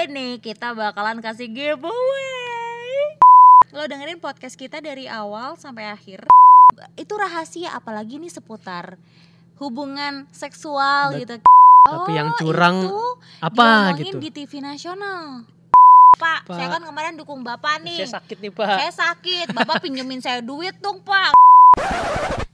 ini 0.00 0.38
kita 0.38 0.70
bakalan 0.72 1.18
kasih 1.18 1.50
giveaway. 1.50 3.02
Lo 3.74 3.82
dengerin 3.84 4.22
podcast 4.22 4.54
kita 4.54 4.78
dari 4.78 5.10
awal 5.10 5.58
sampai 5.58 5.90
akhir. 5.90 6.30
Itu 6.94 7.18
rahasia 7.18 7.74
apalagi 7.74 8.22
nih 8.22 8.30
seputar 8.30 8.94
hubungan 9.58 10.30
seksual 10.30 11.18
Bet- 11.18 11.26
gitu. 11.26 11.34
Tapi 11.88 12.12
yang 12.14 12.30
Oh, 12.30 12.38
curang 12.38 12.84
itu 12.84 13.00
apa 13.40 13.96
gitu. 13.96 14.20
di 14.20 14.28
TV 14.30 14.60
nasional. 14.60 15.42
Pak, 16.18 16.46
Pak. 16.46 16.54
saya 16.54 16.68
kan 16.68 16.82
kemarin 16.84 17.14
dukung 17.16 17.40
Bapak 17.42 17.80
nih. 17.80 17.98
Saya 18.04 18.20
sakit 18.20 18.38
nih 18.38 18.52
pak. 18.52 18.76
Saya 18.78 18.92
sakit, 18.92 19.46
Bapak 19.54 19.80
pinjemin 19.80 20.18
saya 20.18 20.42
duit 20.42 20.74
dong, 20.82 20.98
Pak. 21.00 21.32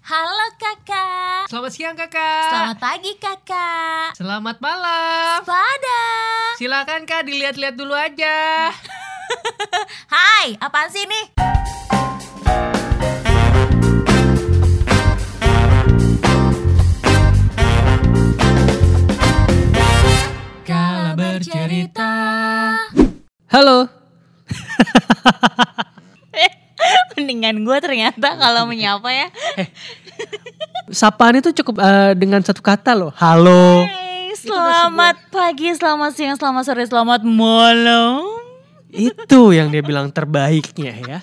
Halo 0.05 0.53
Kakak. 0.61 1.49
Selamat 1.49 1.73
siang 1.73 1.97
kakak. 1.97 2.53
Selamat 2.53 2.77
pagi 2.77 3.17
Kakak. 3.17 4.13
Selamat 4.13 4.61
malam. 4.61 5.41
Pada. 5.49 6.05
Silakan 6.61 7.09
kak 7.09 7.25
dilihat-lihat 7.25 7.73
dulu 7.73 7.97
aja. 7.97 8.69
Hai, 10.13 10.61
apaan 10.61 10.93
sih 10.93 11.09
nih? 11.09 11.25
Kala 20.69 21.17
bercerita. 21.17 22.13
Halo. 23.49 23.89
Mendingan 27.15 27.63
gue 27.63 27.79
ternyata 27.81 28.37
kalau 28.37 28.69
menyapa 28.69 29.09
ya. 29.09 29.29
Sapaan 30.95 31.43
itu 31.43 31.51
cukup 31.51 31.83
eh, 31.83 32.15
dengan 32.15 32.39
satu 32.39 32.63
kata 32.63 32.95
loh. 32.95 33.11
Halo. 33.19 33.83
Hey, 33.83 34.31
selamat 34.39 35.27
pagi, 35.27 35.75
selamat 35.75 36.11
siang, 36.15 36.39
selamat 36.39 36.63
sore, 36.71 36.87
selamat 36.87 37.27
malam. 37.27 38.23
Itu 38.95 39.51
yang 39.51 39.75
dia 39.75 39.83
bilang 39.83 40.15
terbaiknya 40.15 40.95
ya. 41.03 41.19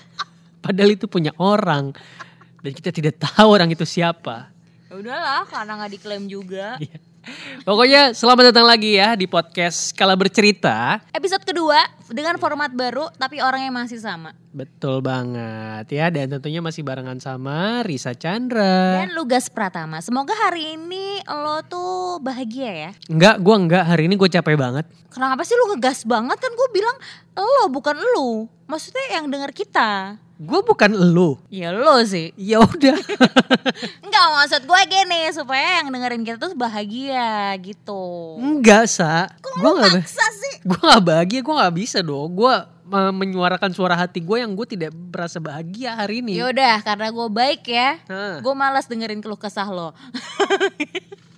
Padahal 0.60 0.92
itu 0.92 1.08
punya 1.08 1.32
orang. 1.40 1.96
Dan 2.60 2.70
kita 2.76 2.92
tidak 2.92 3.16
tahu 3.16 3.48
orang 3.48 3.72
itu 3.72 3.88
siapa. 3.88 4.52
Ya 4.92 4.94
udahlah, 5.00 5.48
karena 5.48 5.80
nggak 5.80 5.92
diklaim 5.96 6.28
juga. 6.28 6.76
Pokoknya 7.62 8.10
selamat 8.10 8.50
datang 8.50 8.66
lagi 8.66 8.98
ya 8.98 9.14
di 9.14 9.30
podcast 9.30 9.94
Kala 9.94 10.18
Bercerita. 10.18 10.98
Episode 11.14 11.46
kedua 11.46 11.78
dengan 12.10 12.34
format 12.42 12.74
baru 12.74 13.06
tapi 13.14 13.38
orangnya 13.38 13.70
masih 13.70 14.02
sama. 14.02 14.34
Betul 14.50 15.00
banget 15.00 15.86
ya 15.88 16.10
dan 16.10 16.28
tentunya 16.28 16.58
masih 16.58 16.82
barengan 16.82 17.22
sama 17.22 17.86
Risa 17.86 18.12
Chandra. 18.18 19.06
Dan 19.06 19.14
Lugas 19.14 19.46
Pratama. 19.46 20.02
Semoga 20.02 20.34
hari 20.34 20.74
ini 20.74 21.22
lo 21.30 21.62
tuh 21.64 22.18
bahagia 22.18 22.90
ya. 22.90 22.90
Enggak, 23.06 23.38
gua 23.38 23.56
enggak. 23.56 23.84
Hari 23.86 24.10
ini 24.10 24.14
gue 24.18 24.28
capek 24.28 24.58
banget. 24.58 24.84
Kenapa 25.14 25.46
sih 25.46 25.54
lu 25.54 25.76
ngegas 25.76 26.02
banget 26.02 26.38
kan 26.42 26.50
gue 26.50 26.68
bilang 26.74 26.96
lo 27.38 27.70
bukan 27.70 27.96
lu. 28.18 28.50
Maksudnya 28.66 29.22
yang 29.22 29.30
denger 29.30 29.54
kita. 29.54 30.18
Gue 30.42 30.60
bukan 30.66 30.90
elu. 30.90 31.38
Ya 31.54 31.70
lo 31.70 32.02
sih. 32.02 32.34
Ya 32.34 32.58
udah. 32.58 32.98
Enggak 34.04 34.26
maksud 34.34 34.62
gue 34.66 34.80
gini 34.90 35.30
supaya 35.30 35.78
yang 35.78 35.94
dengerin 35.94 36.26
kita 36.26 36.38
tuh 36.42 36.58
bahagia 36.58 37.54
gitu. 37.62 38.36
enggak, 38.42 38.90
Sa. 38.90 39.30
Gue 39.38 39.72
maksa 39.78 40.26
sih? 40.34 40.54
gue 40.66 40.78
nggak 40.78 41.02
bahagia, 41.02 41.40
gue 41.46 41.54
nggak 41.54 41.74
bisa 41.78 41.98
dong. 42.02 42.34
Gue 42.34 42.54
menyuarakan 42.92 43.72
suara 43.72 43.94
hati 43.94 44.20
gue 44.20 44.42
yang 44.42 44.52
gue 44.52 44.66
tidak 44.66 44.90
merasa 44.92 45.38
bahagia 45.38 45.94
hari 45.96 46.20
ini. 46.20 46.36
Yaudah 46.36 46.82
karena 46.82 47.08
gue 47.08 47.28
baik 47.30 47.62
ya. 47.70 48.02
Gue 48.42 48.54
malas 48.58 48.90
dengerin 48.90 49.22
keluh 49.22 49.38
kesah 49.38 49.70
lo. 49.70 49.94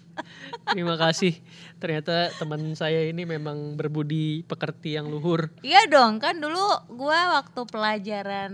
terima 0.70 0.95
kasih. 0.98 1.39
Ternyata 1.79 2.33
teman 2.39 2.61
saya 2.79 3.05
ini 3.05 3.27
memang 3.29 3.77
berbudi 3.77 4.47
pekerti 4.47 4.97
yang 4.97 5.11
luhur. 5.11 5.53
Iya 5.61 5.84
dong 5.91 6.23
kan 6.23 6.39
dulu 6.39 6.65
gue 6.95 7.20
waktu 7.34 7.61
pelajaran 7.69 8.53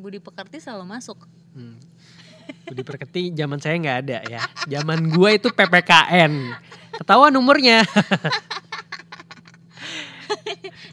budi 0.00 0.22
pekerti 0.22 0.62
selalu 0.62 0.98
masuk. 0.98 1.28
Hmm. 1.52 1.76
Budi 2.64 2.82
pekerti 2.84 3.32
zaman 3.36 3.60
saya 3.60 3.76
nggak 3.76 3.98
ada 4.08 4.18
ya. 4.24 4.42
Zaman 4.68 5.12
gue 5.12 5.30
itu 5.36 5.48
PPKN. 5.52 6.32
Ketahuan 6.96 7.34
umurnya. 7.36 7.84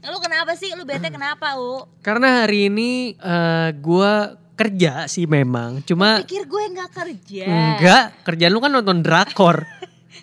Lu 0.05 0.17
kenapa 0.21 0.53
sih? 0.55 0.71
Lu 0.77 0.85
bete 0.87 1.09
kenapa, 1.11 1.57
U? 1.59 1.87
Karena 1.99 2.45
hari 2.45 2.69
ini 2.71 3.15
eh, 3.17 3.69
gue 3.75 4.13
kerja 4.55 5.05
sih 5.11 5.27
memang. 5.27 5.83
Cuma 5.83 6.23
Pikir 6.23 6.47
gue 6.47 6.63
nggak 6.71 6.91
kerja. 6.95 7.45
enggak, 7.45 8.03
kerjaan 8.23 8.51
lu 8.55 8.63
kan 8.63 8.71
nonton 8.71 9.03
drakor. 9.03 9.67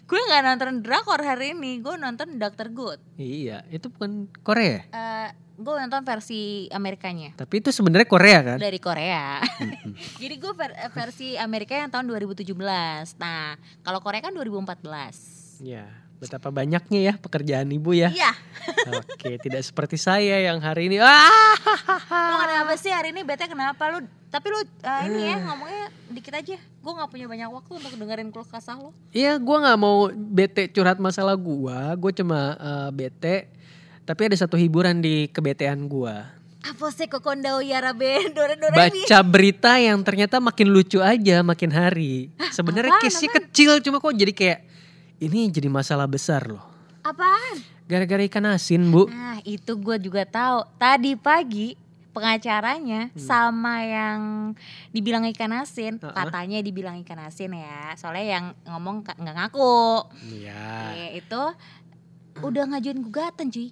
Gue 0.03 0.21
nggak 0.21 0.43
nonton 0.45 0.81
drakor 0.81 1.21
hari 1.21 1.53
ini. 1.53 1.79
Gue 1.79 1.95
nonton 1.95 2.37
Dr. 2.37 2.69
Good. 2.69 3.01
iya, 3.17 3.63
itu 3.69 3.89
bukan 3.89 4.29
Korea. 4.39 4.85
Eh, 4.87 5.29
gue 5.53 5.75
nonton 5.77 6.03
versi 6.03 6.41
Amerikanya 6.69 7.37
Tapi 7.37 7.61
itu 7.61 7.71
sebenarnya 7.71 8.09
Korea 8.09 8.39
kan? 8.43 8.59
dari 8.59 8.77
Korea. 8.77 9.39
Jadi 10.23 10.35
gue 10.35 10.53
ver- 10.53 10.75
eh, 10.77 10.91
versi 10.91 11.37
Amerika 11.37 11.73
yang 11.73 11.89
tahun 11.89 12.09
2017. 12.09 12.57
Nah, 13.17 13.55
kalau 13.81 14.01
Korea 14.01 14.21
kan 14.21 14.33
2014. 14.33 15.61
Ya, 15.61 15.87
betapa 16.23 16.55
banyaknya 16.55 17.01
ya 17.03 17.15
pekerjaan 17.19 17.67
ibu 17.75 17.91
ya. 17.91 18.15
Iya. 18.15 18.31
Oke, 18.95 19.43
tidak 19.43 19.67
seperti 19.67 19.99
saya 19.99 20.39
yang 20.39 20.63
hari 20.63 20.87
ini. 20.87 21.03
Ah, 21.03 21.59
Lu 22.31 22.37
kenapa 22.39 22.79
sih 22.79 22.95
hari 22.95 23.11
ini 23.11 23.27
bete 23.27 23.51
kenapa 23.51 23.91
lu? 23.91 24.07
Tapi 24.31 24.47
lu 24.55 24.63
eh, 24.63 25.03
ini 25.11 25.35
ya 25.35 25.37
ngomongnya 25.43 25.91
dikit 26.15 26.35
aja. 26.39 26.57
Gue 26.63 26.93
nggak 26.95 27.11
punya 27.11 27.27
banyak 27.27 27.51
waktu 27.51 27.73
untuk 27.75 27.93
dengerin 27.99 28.31
keluh 28.31 28.47
kesah 28.47 28.79
lo. 28.79 28.95
Iya, 29.11 29.35
gue 29.43 29.57
nggak 29.67 29.79
mau 29.83 30.15
bete 30.15 30.71
curhat 30.71 31.03
masalah 31.03 31.35
gua. 31.35 31.91
Gue 31.99 32.15
cuma 32.15 32.55
eh, 32.55 32.91
bete. 32.95 33.51
Tapi 34.07 34.31
ada 34.31 34.37
satu 34.39 34.55
hiburan 34.55 35.03
di 35.03 35.27
kebetean 35.27 35.91
gua. 35.91 36.31
Apa 36.63 36.95
sih 36.95 37.11
kokondau 37.11 37.59
yarabe 37.59 38.23
dore 38.39 38.55
dore 38.55 38.79
Baca 38.79 39.19
berita 39.27 39.75
yang 39.83 39.99
ternyata 40.07 40.39
makin 40.39 40.71
lucu 40.71 41.03
aja 41.03 41.43
makin 41.43 41.75
hari. 41.75 42.31
Sebenarnya 42.55 42.95
apaan, 42.95 43.11
case-nya 43.11 43.31
kecil 43.43 43.83
cuma 43.83 43.99
kok 43.99 44.15
jadi 44.15 44.31
kayak 44.31 44.61
ini 45.23 45.47
jadi 45.47 45.71
masalah 45.71 46.11
besar 46.11 46.51
loh. 46.51 46.63
Apaan? 47.07 47.63
Gara-gara 47.87 48.23
ikan 48.27 48.47
asin, 48.51 48.83
Bu. 48.91 49.07
Nah 49.07 49.39
itu 49.47 49.79
gue 49.79 49.97
juga 50.03 50.27
tahu. 50.27 50.67
Tadi 50.79 51.15
pagi 51.15 51.79
pengacaranya 52.13 53.09
sama 53.17 53.81
yang 53.87 54.21
dibilang 54.91 55.25
ikan 55.33 55.63
asin, 55.63 55.97
Uh-uh. 55.97 56.13
katanya 56.13 56.59
dibilang 56.61 56.99
ikan 57.07 57.23
asin 57.23 57.55
ya. 57.55 57.95
Soalnya 57.95 58.27
yang 58.39 58.45
ngomong 58.67 59.07
nggak 59.07 59.37
ngaku. 59.39 60.11
Iya. 60.29 60.67
Eh, 60.99 61.11
itu 61.23 61.43
udah 62.43 62.65
ngajuin 62.75 63.01
gugatan 63.01 63.49
cuy. 63.49 63.71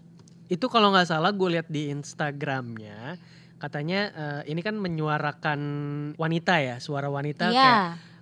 Itu 0.50 0.66
kalau 0.66 0.90
nggak 0.94 1.10
salah 1.10 1.30
gue 1.34 1.48
lihat 1.58 1.66
di 1.70 1.90
Instagramnya 1.90 3.18
katanya 3.60 4.00
eh, 4.16 4.42
ini 4.48 4.64
kan 4.64 4.72
menyuarakan 4.80 5.60
wanita 6.16 6.64
ya, 6.64 6.80
suara 6.80 7.12
wanita 7.12 7.52
kayak 7.52 7.60
Iya. 7.60 7.76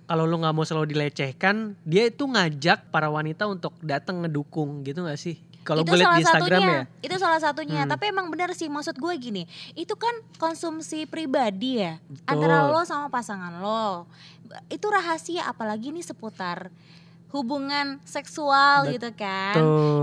Kalau 0.09 0.25
lu 0.25 0.41
nggak 0.41 0.57
mau 0.57 0.65
selalu 0.65 0.89
dilecehkan, 0.97 1.77
dia 1.85 2.09
itu 2.09 2.25
ngajak 2.25 2.89
para 2.89 3.13
wanita 3.13 3.45
untuk 3.45 3.77
datang 3.85 4.25
ngedukung 4.25 4.81
gitu 4.81 5.05
gak 5.05 5.21
sih? 5.21 5.37
Kalau 5.61 5.85
gue 5.85 6.01
lihat 6.01 6.09
salah 6.09 6.17
di 6.17 6.23
Instagram 6.25 6.61
satunya. 6.65 6.73
ya. 6.73 7.05
Itu 7.05 7.15
salah 7.21 7.37
satunya. 7.37 7.81
Hmm. 7.85 7.91
Tapi 7.93 8.03
emang 8.09 8.25
benar 8.33 8.49
sih 8.57 8.65
maksud 8.73 8.97
gue 8.97 9.13
gini. 9.21 9.45
Itu 9.77 9.93
kan 10.01 10.17
konsumsi 10.41 11.05
pribadi 11.05 11.77
ya. 11.77 12.01
Betul. 12.09 12.25
Antara 12.25 12.73
lo 12.73 12.81
sama 12.89 13.13
pasangan 13.13 13.61
lo. 13.61 14.09
Itu 14.65 14.89
rahasia 14.89 15.45
apalagi 15.45 15.93
nih 15.93 16.01
seputar 16.01 16.73
hubungan 17.29 18.01
seksual 18.05 18.89
gitu 18.89 19.09
kan. 19.13 19.57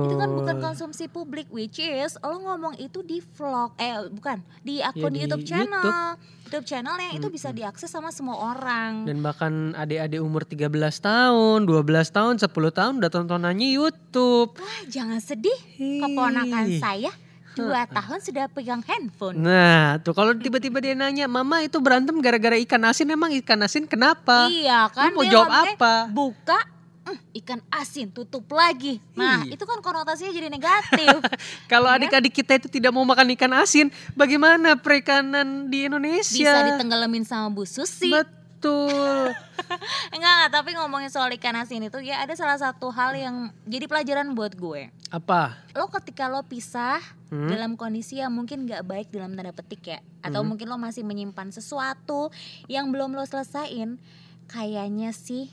Itu 0.07 0.15
kan 0.15 0.31
bukan 0.31 0.57
konsumsi 0.63 1.11
publik 1.11 1.51
which 1.51 1.83
is 1.83 2.15
lo 2.23 2.39
ngomong 2.39 2.79
itu 2.79 3.03
di 3.03 3.19
vlog 3.35 3.75
eh 3.83 3.99
bukan 4.11 4.43
di 4.63 4.79
akun 4.79 5.11
Ya, 5.11 5.15
di 5.15 5.19
YouTube 5.27 5.47
channel. 5.47 5.83
YouTube. 5.83 6.35
YouTube, 6.47 6.67
channel 6.71 6.95
yang 7.03 7.13
itu 7.19 7.27
bisa 7.27 7.51
diakses 7.51 7.91
sama 7.91 8.15
semua 8.15 8.55
orang. 8.55 9.03
Dan 9.03 9.19
bahkan 9.19 9.75
adik-adik 9.75 10.23
umur 10.23 10.47
13 10.47 10.71
tahun, 11.03 11.67
12 11.67 12.15
tahun, 12.15 12.35
10 12.39 12.47
tahun 12.71 12.93
udah 13.03 13.11
tontonannya 13.11 13.67
YouTube. 13.75 14.55
Wah, 14.55 14.81
jangan 14.87 15.19
sedih. 15.19 15.59
Keponakan 15.75 16.79
saya 16.79 17.11
dua 17.57 17.89
tahun 17.89 18.21
sudah 18.21 18.47
pegang 18.53 18.85
handphone. 18.85 19.41
Nah, 19.41 19.97
tuh 20.05 20.13
kalau 20.13 20.37
tiba-tiba 20.37 20.77
dia 20.79 20.93
nanya, 20.93 21.25
"Mama 21.25 21.65
itu 21.65 21.81
berantem 21.81 22.15
gara-gara 22.21 22.61
ikan 22.61 22.85
asin, 22.85 23.09
emang 23.09 23.33
ikan 23.43 23.65
asin 23.65 23.89
kenapa?" 23.89 24.53
Iya 24.53 24.93
kan 24.93 25.11
Lu 25.11 25.19
mau 25.19 25.25
dia 25.25 25.33
jawab 25.33 25.51
apa? 25.51 25.95
Buka 26.13 26.76
mm, 27.07 27.19
ikan 27.37 27.61
asin 27.71 28.11
tutup 28.11 28.45
lagi. 28.51 28.99
Nah, 29.13 29.43
Iya. 29.43 29.55
itu 29.55 29.65
kan 29.65 29.79
konotasinya 29.79 30.31
jadi 30.31 30.49
negatif. 30.49 31.17
Kalau 31.73 31.87
Iya. 31.89 32.03
adik-adik 32.03 32.35
kita 32.35 32.53
itu 32.57 32.69
tidak 32.69 32.91
mau 32.91 33.03
makan 33.03 33.31
ikan 33.33 33.55
asin, 33.57 33.87
bagaimana 34.13 34.75
perikanan 34.75 35.67
di 35.67 35.87
Indonesia? 35.87 36.35
Bisa 36.37 36.67
ditenggelamin 36.69 37.23
sama 37.23 37.47
Bu 37.49 37.63
Susi. 37.63 38.11
Betul. 38.11 39.31
Enggak 40.15 40.33
enggak, 40.33 40.51
tapi 40.51 40.71
ngomongin 40.75 41.07
soal 41.07 41.31
ikan 41.33 41.55
asin 41.57 41.83
itu 41.83 41.99
ya 42.01 42.19
ada 42.19 42.33
salah 42.33 42.57
satu 42.57 42.89
hal 42.89 43.15
yang 43.15 43.37
jadi 43.63 43.87
pelajaran 43.87 44.33
buat 44.33 44.53
gue. 44.53 44.91
Apa? 45.09 45.55
Lo 45.73 45.87
ketika 45.89 46.27
lo 46.27 46.43
pisah 46.43 46.99
Hmm? 47.27 47.51
dalam 47.51 47.75
kondisi 47.75 48.17
yang 48.17 48.31
mungkin 48.31 48.65
nggak 48.65 48.87
baik 48.87 49.07
dalam 49.11 49.35
tanda 49.35 49.51
petik 49.51 49.83
ya, 49.85 49.99
atau 50.21 50.41
Hmm. 50.41 50.55
mungkin 50.55 50.67
lo 50.67 50.79
masih 50.79 51.03
menyimpan 51.03 51.51
sesuatu 51.51 52.31
yang 52.67 52.87
belum 52.89 53.13
lo 53.13 53.23
selesain, 53.23 53.99
kayaknya 54.47 55.11
sih 55.11 55.51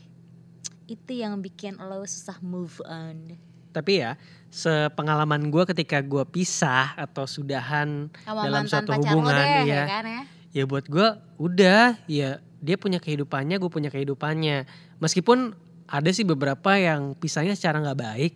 itu 0.88 1.12
yang 1.15 1.39
bikin 1.39 1.80
lo 1.80 2.03
susah 2.03 2.38
move 2.44 2.77
on. 2.85 3.38
Tapi 3.74 4.06
ya, 4.06 4.19
sepengalaman 4.53 5.50
gue 5.50 5.63
ketika 5.74 5.97
gue 6.06 6.21
pisah 6.30 6.94
atau 6.94 7.25
sudahan 7.25 8.13
Sama 8.21 8.45
dalam 8.45 8.69
suatu 8.69 8.94
hubungan, 8.94 9.33
deh, 9.33 9.65
iya. 9.65 9.74
ya 9.74 9.83
kan 9.89 10.06
ya. 10.06 10.21
ya 10.53 10.63
buat 10.69 10.85
gue 10.85 11.07
udah 11.41 11.97
ya 12.06 12.38
dia 12.63 12.75
punya 12.77 13.01
kehidupannya 13.01 13.57
gue 13.57 13.71
punya 13.74 13.89
kehidupannya 13.89 14.69
meskipun 15.01 15.57
ada 15.89 16.09
sih 16.13 16.24
beberapa 16.24 16.77
yang 16.77 17.18
pisahnya 17.18 17.57
secara 17.57 17.81
nggak 17.81 18.00
baik 18.00 18.33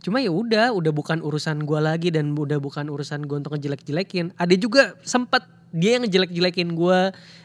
cuma 0.00 0.22
ya 0.22 0.30
udah 0.30 0.70
udah 0.72 0.92
bukan 0.94 1.20
urusan 1.20 1.66
gue 1.66 1.80
lagi 1.82 2.08
dan 2.14 2.32
udah 2.32 2.62
bukan 2.62 2.86
urusan 2.88 3.26
gue 3.26 3.36
untuk 3.44 3.58
ngejelek-jelekin 3.58 4.32
ada 4.38 4.54
juga 4.54 4.94
sempat 5.02 5.57
dia 5.70 5.96
yang 5.96 6.02
ngejelek-jelekin 6.02 6.68
gue 6.70 7.00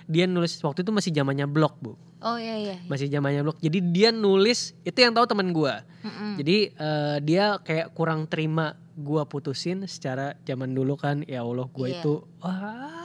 dia 0.06 0.26
nulis 0.26 0.56
waktu 0.60 0.82
itu 0.82 0.92
masih 0.92 1.12
zamannya 1.12 1.46
blog 1.46 1.76
bu 1.80 1.94
Oh 2.24 2.40
iya 2.40 2.56
iya. 2.56 2.76
masih 2.88 3.08
zamannya 3.08 3.44
blog 3.44 3.60
jadi 3.60 3.80
dia 3.84 4.10
nulis 4.10 4.72
itu 4.82 4.96
yang 4.96 5.12
tahu 5.12 5.28
teman 5.28 5.52
gue 5.52 5.74
Mm-mm. 6.02 6.32
jadi 6.40 6.58
eh, 6.72 7.18
dia 7.20 7.60
kayak 7.60 7.92
kurang 7.92 8.26
terima 8.26 8.74
gue 8.94 9.20
putusin 9.26 9.84
secara 9.86 10.32
zaman 10.42 10.72
dulu 10.72 10.96
kan 10.96 11.26
ya 11.26 11.42
Allah 11.42 11.68
gue 11.68 11.88
Iya. 11.90 12.00
itu 12.00 12.14
wah 12.40 13.03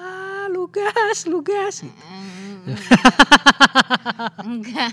lugas 0.48 1.24
lugas 1.24 1.84
Mm, 2.68 2.76
Enggak. 4.44 4.92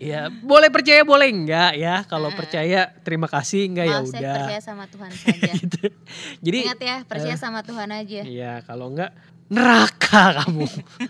ya 0.00 0.32
boleh 0.32 0.72
percaya 0.72 1.04
boleh 1.04 1.28
enggak 1.28 1.76
ya 1.76 2.08
kalau 2.08 2.32
percaya 2.32 2.88
terima 3.02 3.28
kasih 3.28 3.68
enggak 3.68 3.86
ya 3.86 3.98
udah 4.00 4.34
percaya 4.40 4.60
sama 4.62 4.84
Tuhan 4.88 5.10
saja. 5.12 5.52
gitu 5.60 5.92
jadi 6.40 6.58
Ingat 6.72 6.80
ya, 6.80 6.96
percaya 7.04 7.36
sama 7.36 7.60
Tuhan 7.60 7.90
aja. 7.92 8.20
ya 8.24 8.52
kalau 8.64 8.88
enggak 8.88 9.12
neraka 9.50 10.40
kamu 10.40 10.62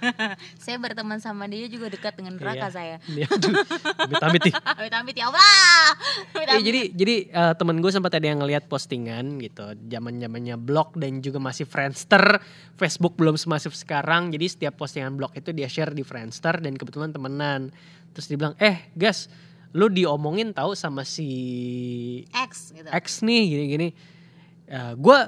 Saya 0.65 0.77
berteman 0.77 1.21
sama 1.21 1.45
dia 1.45 1.69
juga 1.69 1.89
dekat 1.89 2.17
dengan 2.17 2.41
neraka 2.41 2.67
Iya. 2.67 2.73
saya. 2.73 2.97
Ya, 3.07 3.29
aduh, 3.29 3.53
amit-amit 4.01 4.41
nih 4.43 4.55
Amit-amit 4.81 5.15
ya 5.15 5.25
Allah. 5.29 5.45
Iya, 5.45 6.35
Amit-amit. 6.35 6.65
jadi 6.65 6.81
jadi 6.91 7.15
eh, 7.29 7.53
temen 7.55 7.77
gue 7.79 7.91
sempat 7.91 8.13
ada 8.13 8.25
yang 8.25 8.41
ngeliat 8.41 8.65
postingan 8.65 9.37
gitu, 9.39 9.65
zaman 9.87 10.17
zamannya 10.17 10.57
blog 10.57 10.97
dan 10.97 11.21
juga 11.21 11.37
masih 11.37 11.65
Friendster, 11.65 12.41
Facebook 12.75 13.15
belum 13.15 13.37
semasif 13.37 13.73
sekarang, 13.73 14.33
jadi 14.33 14.47
setiap 14.49 14.75
postingan 14.75 15.15
blog 15.15 15.33
itu 15.33 15.53
dia 15.53 15.69
share 15.69 15.93
di 15.93 16.01
Friendster 16.01 16.57
dan 16.59 16.77
kebetulan 16.77 17.13
temenan, 17.13 17.69
terus 18.13 18.25
dia 18.25 18.37
bilang, 18.37 18.57
eh 18.57 18.89
gas, 18.97 19.29
lu 19.73 19.87
diomongin 19.87 20.51
tahu 20.51 20.73
sama 20.73 21.05
si 21.05 21.29
X 22.33 22.73
gitu. 22.73 22.89
X 22.89 23.21
nih 23.21 23.43
gini-gini, 23.49 23.89
ya, 24.65 24.97
gue 24.97 25.19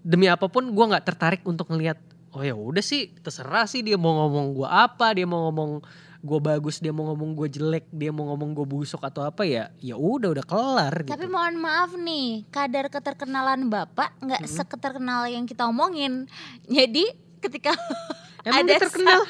demi 0.00 0.28
apa 0.28 0.48
pun 0.48 0.68
gue 0.68 0.84
nggak 0.84 1.04
tertarik 1.04 1.42
untuk 1.44 1.68
ngelihat, 1.68 1.96
oh 2.32 2.42
ya 2.42 2.56
udah 2.56 2.80
sih 2.80 3.12
terserah 3.20 3.68
sih 3.68 3.84
dia 3.84 4.00
mau 4.00 4.12
ngomong 4.24 4.56
gue 4.56 4.68
apa, 4.68 5.12
dia 5.12 5.28
mau 5.28 5.48
ngomong 5.48 5.84
gue 6.22 6.38
bagus, 6.38 6.78
dia 6.78 6.94
mau 6.94 7.10
ngomong 7.10 7.34
gue 7.34 7.48
jelek, 7.50 7.90
dia 7.90 8.14
mau 8.14 8.30
ngomong 8.30 8.54
gue 8.54 8.66
busuk 8.66 9.02
atau 9.02 9.26
apa 9.26 9.42
ya, 9.42 9.74
ya 9.82 9.98
udah 9.98 10.30
udah 10.38 10.46
kelar 10.46 10.94
gitu. 11.02 11.12
Tapi 11.12 11.26
mohon 11.26 11.58
maaf 11.58 11.98
nih, 11.98 12.46
kadar 12.48 12.86
keterkenalan 12.88 13.66
Bapak 13.66 14.14
nggak 14.22 14.46
seketerkenal 14.46 15.26
yang 15.26 15.44
kita 15.50 15.66
omongin. 15.66 16.30
Jadi 16.70 17.10
ketika 17.42 17.74
Emang 18.46 18.66
ada 18.66 18.74
terkenal? 18.78 19.20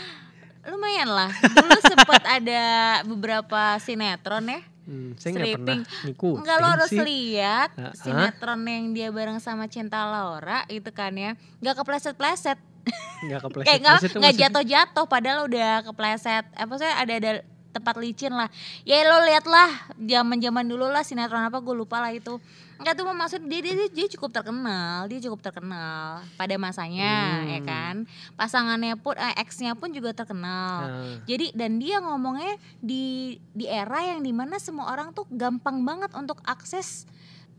lumayan 0.62 1.10
lah. 1.10 1.30
Dulu 1.32 1.80
sempat 1.82 2.22
ada 2.22 2.62
beberapa 3.02 3.76
sinetron 3.82 4.46
ya. 4.46 4.60
Hmm, 4.82 5.14
saya 5.14 5.30
nggak 5.38 5.54
pernah 5.62 5.78
ngikutin 5.86 6.40
Enggak 6.42 6.56
lo 6.58 6.66
harus 6.74 6.90
lihat 6.90 7.70
Ah, 7.78 7.82
ah. 7.86 7.92
sinetron 7.94 8.60
yang 8.66 8.90
dia 8.90 9.08
bareng 9.14 9.38
sama 9.38 9.70
Cinta 9.70 10.02
Laura 10.06 10.66
itu 10.66 10.90
kan 10.90 11.14
ya. 11.14 11.38
Nggak 11.62 11.82
kepleset-pleset. 11.82 12.58
Nggak 13.22 13.40
kepleset. 13.44 13.66
Kayak 13.66 13.80
nggak 13.80 13.94
Maksudnya- 13.94 14.12
nggak 14.12 14.32
maksudnya- 14.32 14.50
jatuh-jatuh 14.50 15.06
padahal 15.06 15.40
udah 15.46 15.70
kepleset. 15.84 16.44
Apa 16.52 16.74
saya 16.76 16.92
ada 16.96 17.14
ada 17.14 17.32
tempat 17.72 17.94
licin 17.96 18.30
lah. 18.30 18.52
Ya 18.82 19.00
lo 19.02 19.22
lihat 19.22 19.46
lah 19.46 19.70
zaman-zaman 19.96 20.60
dulu 20.62 20.86
lah 20.86 21.00
sinetron 21.00 21.40
apa 21.42 21.56
gue 21.56 21.72
lupa 21.72 21.98
lah 21.98 22.10
itu. 22.10 22.36
Enggak 22.76 22.98
tuh 22.98 23.06
maksud 23.06 23.40
dia, 23.46 23.62
dia 23.62 23.86
dia 23.88 24.06
cukup 24.10 24.34
terkenal, 24.34 25.06
dia 25.06 25.22
cukup 25.22 25.38
terkenal 25.40 26.20
pada 26.34 26.58
masanya 26.58 27.38
Hmm. 27.38 27.48
ya 27.48 27.60
kan. 27.62 27.94
Pasangannya 28.34 28.98
pun 28.98 29.14
eh, 29.14 29.38
ex-nya 29.38 29.72
pun 29.72 29.88
juga 29.88 30.10
terkenal. 30.12 30.74
Nah, 30.82 31.22
Jadi 31.24 31.54
dan 31.54 31.78
dia 31.78 31.96
ngomongnya 31.96 32.52
di 32.76 33.38
di 33.52 33.64
era 33.64 34.02
yang 34.04 34.20
di 34.20 34.34
mana 34.34 34.58
semua 34.58 34.90
orang 34.90 35.14
tuh 35.14 35.24
gampang 35.30 35.80
banget 35.80 36.10
untuk 36.12 36.42
akses 36.42 37.06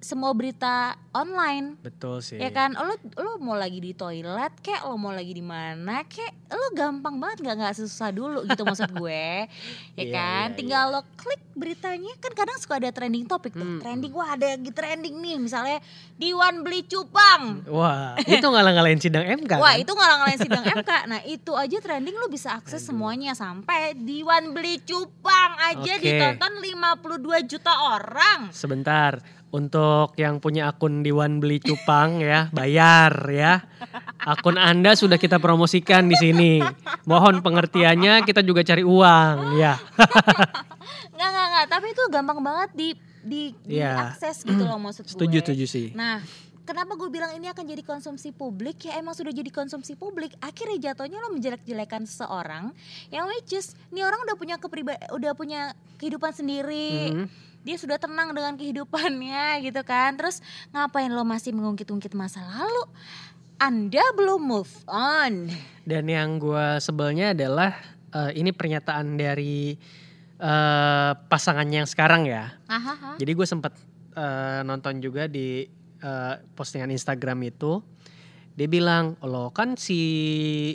semua 0.04 0.30
berita 0.32 0.94
online. 1.10 1.80
Betul 1.80 2.20
sih. 2.20 2.36
ya 2.36 2.50
kan? 2.50 2.74
Lo 2.74 2.92
lo 3.16 3.32
mau 3.38 3.54
lagi 3.54 3.80
di 3.80 3.92
toilet 3.92 4.52
kek 4.60 4.84
lo 4.84 4.94
mau 4.94 5.10
lagi 5.10 5.32
di 5.32 5.42
mana 5.42 6.04
kek 6.04 6.50
lo 6.50 6.70
gampang 6.72 7.18
banget 7.18 7.40
nggak 7.40 7.56
nggak 7.58 7.76
susah 7.76 8.10
dulu 8.10 8.44
gitu 8.44 8.62
maksud 8.68 8.92
gue. 8.92 9.48
Ya 9.94 10.04
Iya, 10.04 10.06
kan? 10.12 10.48
iya, 10.48 10.56
tinggal 10.56 10.84
lo 10.90 11.02
klik 11.16 11.40
beritanya. 11.54 12.12
Kan 12.18 12.34
kadang 12.34 12.58
suka 12.58 12.78
ada 12.78 12.90
trending 12.90 13.24
topik 13.24 13.52
tuh. 13.52 13.64
Hmm. 13.64 13.80
trending 13.80 14.12
wah 14.12 14.30
ada 14.30 14.54
lagi 14.54 14.70
trending 14.70 15.16
nih. 15.18 15.38
Misalnya 15.40 15.80
Diwan 16.14 16.62
beli 16.62 16.84
cupang. 16.84 17.64
Wah, 17.66 18.14
itu 18.20 18.44
ngalah-ngalahin 18.44 19.00
sidang 19.00 19.24
MK 19.26 19.52
Wah 19.56 19.72
kan? 19.72 19.80
itu 19.80 19.92
ngalang-ngalain 19.92 20.40
sidang 20.40 20.64
MK 20.64 20.92
Nah 21.06 21.22
itu 21.24 21.52
aja 21.54 21.78
trending 21.80 22.14
lo 22.14 22.28
bisa 22.28 22.54
akses 22.54 22.82
Aduh. 22.82 22.88
semuanya. 22.92 23.32
Sampai 23.34 23.96
Diwan 23.96 24.52
beli 24.52 24.78
cupang 24.80 25.52
aja 25.64 25.94
Oke. 25.94 26.04
ditonton 26.04 26.54
52 26.60 27.48
juta 27.48 27.74
orang. 27.88 28.50
Sebentar, 28.50 29.22
untuk 29.54 30.18
yang 30.18 30.42
punya 30.42 30.74
akun 30.74 31.06
Diwan 31.06 31.38
Beli 31.38 31.62
Cupang 31.62 32.18
ya, 32.18 32.50
bayar 32.50 33.14
ya. 33.30 33.62
Akun 34.26 34.58
Anda 34.58 34.98
sudah 34.98 35.22
kita 35.22 35.38
promosikan 35.38 36.10
di 36.10 36.18
sini. 36.18 36.54
Mohon 37.06 37.46
pengertiannya, 37.46 38.26
kita 38.26 38.42
juga 38.42 38.66
cari 38.66 38.82
uang 38.82 39.62
ya. 39.62 39.78
Nggak 41.14 41.30
nggak 41.30 41.48
nggak 41.54 41.66
Tapi 41.70 41.88
itu 41.94 42.04
gampang 42.10 42.40
banget 42.42 42.70
di 42.74 42.90
di 43.24 43.42
Iya. 43.70 44.18
diakses 44.18 44.44
gitu 44.44 44.64
loh 44.68 44.76
maksud 44.82 45.08
gue 45.08 45.14
Setuju, 45.16 45.38
setuju 45.46 45.66
sih. 45.70 45.88
Nah, 45.96 46.20
kenapa 46.68 47.00
gue 47.00 47.08
bilang 47.08 47.32
ini 47.38 47.48
akan 47.48 47.64
jadi 47.64 47.84
konsumsi 47.86 48.36
publik? 48.36 48.84
Ya 48.84 49.00
emang 49.00 49.16
sudah 49.16 49.32
jadi 49.32 49.48
konsumsi 49.48 49.96
publik. 49.96 50.36
Akhirnya 50.44 50.92
jatuhnya 50.92 51.24
lo 51.24 51.32
menjelek-jelekan 51.32 52.04
seseorang 52.04 52.76
yang 53.14 53.30
which 53.32 53.56
is 53.56 53.78
nih 53.96 54.04
orang 54.04 54.20
udah 54.28 54.36
punya 54.36 54.56
kepriba 54.60 54.98
udah 55.16 55.32
punya 55.38 55.72
kehidupan 56.02 56.36
sendiri. 56.36 57.16
Hmm. 57.16 57.28
Dia 57.64 57.80
sudah 57.80 57.96
tenang 57.96 58.36
dengan 58.36 58.60
kehidupannya 58.60 59.58
gitu 59.68 59.82
kan. 59.88 60.20
Terus 60.20 60.44
ngapain 60.76 61.12
lo 61.12 61.24
masih 61.24 61.56
mengungkit-ungkit 61.56 62.12
masa 62.14 62.44
lalu? 62.44 62.84
Anda 63.58 64.04
belum 64.20 64.44
move 64.44 64.74
on. 64.92 65.48
Dan 65.88 66.12
yang 66.12 66.36
gue 66.40 66.84
sebelnya 66.84 67.32
adalah 67.32 67.72
eh, 68.12 68.32
ini 68.36 68.52
pernyataan 68.52 69.16
dari 69.16 69.80
eh, 70.38 71.12
pasangannya 71.16 71.84
yang 71.84 71.90
sekarang 71.90 72.28
ya. 72.28 72.52
Ahaha. 72.68 73.16
Jadi 73.16 73.32
gue 73.32 73.48
sempat 73.48 73.74
eh, 74.20 74.62
nonton 74.68 75.00
juga 75.00 75.32
di 75.32 75.64
eh, 76.04 76.34
postingan 76.56 76.92
Instagram 76.92 77.40
itu. 77.48 77.80
Dia 78.54 78.70
bilang, 78.70 79.18
lo 79.26 79.50
kan 79.50 79.74
si 79.82 79.98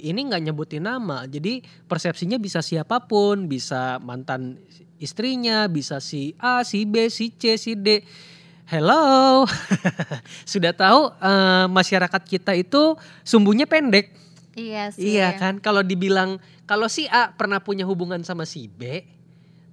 ini 0.03 0.27
nggak 0.27 0.51
nyebutin 0.51 0.83
nama, 0.83 1.31
jadi 1.31 1.63
persepsinya 1.87 2.35
bisa 2.43 2.59
siapa 2.59 3.07
pun, 3.07 3.47
bisa 3.47 4.03
mantan 4.03 4.59
istrinya, 4.99 5.67
bisa 5.71 6.03
si 6.03 6.35
A, 6.39 6.63
si 6.67 6.85
B, 6.85 7.09
si 7.09 7.31
C, 7.35 7.55
si 7.57 7.75
D. 7.79 8.03
Hello, 8.69 9.49
sudah 10.53 10.77
tahu 10.77 11.09
eh, 11.09 11.67
masyarakat 11.73 12.23
kita 12.29 12.53
itu 12.53 13.01
sumbunya 13.25 13.65
pendek, 13.65 14.13
Iya 14.53 14.93
sih. 14.93 15.17
iya 15.17 15.33
kan? 15.41 15.57
Kalau 15.57 15.81
dibilang 15.81 16.37
kalau 16.69 16.85
si 16.85 17.09
A 17.09 17.33
pernah 17.33 17.65
punya 17.65 17.89
hubungan 17.89 18.21
sama 18.21 18.45
si 18.45 18.69
B, 18.69 19.09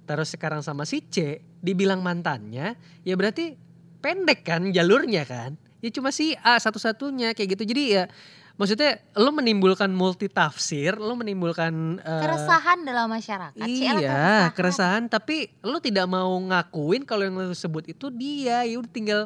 terus 0.08 0.32
sekarang 0.32 0.64
sama 0.64 0.88
si 0.88 1.04
C, 1.04 1.44
dibilang 1.60 2.00
mantannya, 2.00 2.72
ya 3.04 3.14
berarti 3.20 3.52
pendek 4.00 4.48
kan 4.48 4.72
jalurnya 4.72 5.28
kan? 5.28 5.60
Ya 5.84 5.92
cuma 5.92 6.08
si 6.08 6.32
A 6.40 6.56
satu-satunya 6.56 7.36
kayak 7.36 7.52
gitu. 7.52 7.68
Jadi 7.68 8.00
ya 8.00 8.08
maksudnya 8.56 9.00
lo 9.16 9.30
menimbulkan 9.32 9.92
multi 9.92 10.28
tafsir, 10.28 10.96
lo 10.96 11.12
menimbulkan 11.16 12.00
eh, 12.00 12.22
Keresahan 12.24 12.84
dalam 12.84 13.08
masyarakat. 13.12 13.66
Iya, 13.68 14.50
keresahan 14.56 15.08
tapi 15.12 15.52
lo 15.60 15.80
tidak 15.80 16.08
mau 16.08 16.32
ngakuin 16.40 17.04
kalau 17.04 17.24
yang 17.24 17.36
lo 17.36 17.52
sebut 17.52 17.88
itu 17.88 18.08
dia. 18.12 18.64
Ya 18.64 18.76
udah 18.80 18.92
tinggal 18.92 19.20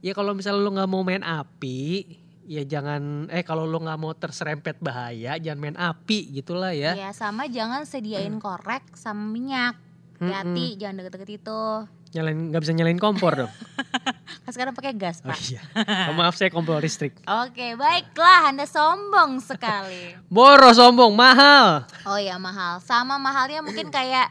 ya 0.00 0.14
kalau 0.14 0.32
misalnya 0.32 0.62
lo 0.62 0.70
nggak 0.70 0.90
mau 0.90 1.02
main 1.02 1.26
api, 1.26 2.06
ya 2.46 2.62
jangan 2.64 3.26
eh 3.28 3.42
kalau 3.42 3.66
lo 3.66 3.78
nggak 3.82 4.00
mau 4.00 4.14
terserempet 4.14 4.78
bahaya, 4.78 5.36
jangan 5.36 5.60
main 5.60 5.76
api 5.78 6.40
gitulah 6.40 6.70
ya. 6.70 6.94
Iya 6.94 7.10
sama 7.12 7.50
jangan 7.50 7.84
sediain 7.84 8.38
korek 8.38 8.94
sama 8.94 9.26
minyak. 9.28 9.74
Hati-hati 10.20 10.76
jangan 10.76 11.00
deket-deket 11.00 11.30
itu. 11.40 11.62
Nyalain 12.10 12.50
nggak 12.50 12.60
bisa 12.60 12.72
nyalain 12.74 12.98
kompor 12.98 13.32
dong. 13.36 13.52
Kan 14.42 14.50
sekarang 14.50 14.74
pakai 14.74 14.92
gas 14.92 15.22
Oh 15.22 15.30
pak. 15.30 15.38
iya. 15.46 15.62
Oh, 16.10 16.14
maaf 16.14 16.34
saya 16.34 16.50
kompor 16.50 16.82
listrik. 16.82 17.14
Oke 17.46 17.74
baiklah 17.74 18.50
Anda 18.50 18.66
sombong 18.66 19.38
sekali. 19.38 20.18
Boros 20.34 20.74
sombong 20.74 21.14
mahal. 21.14 21.86
Oh 22.02 22.18
ya 22.18 22.34
mahal. 22.36 22.82
Sama 22.82 23.14
mahalnya 23.14 23.62
mungkin 23.62 23.88
kayak 23.88 24.26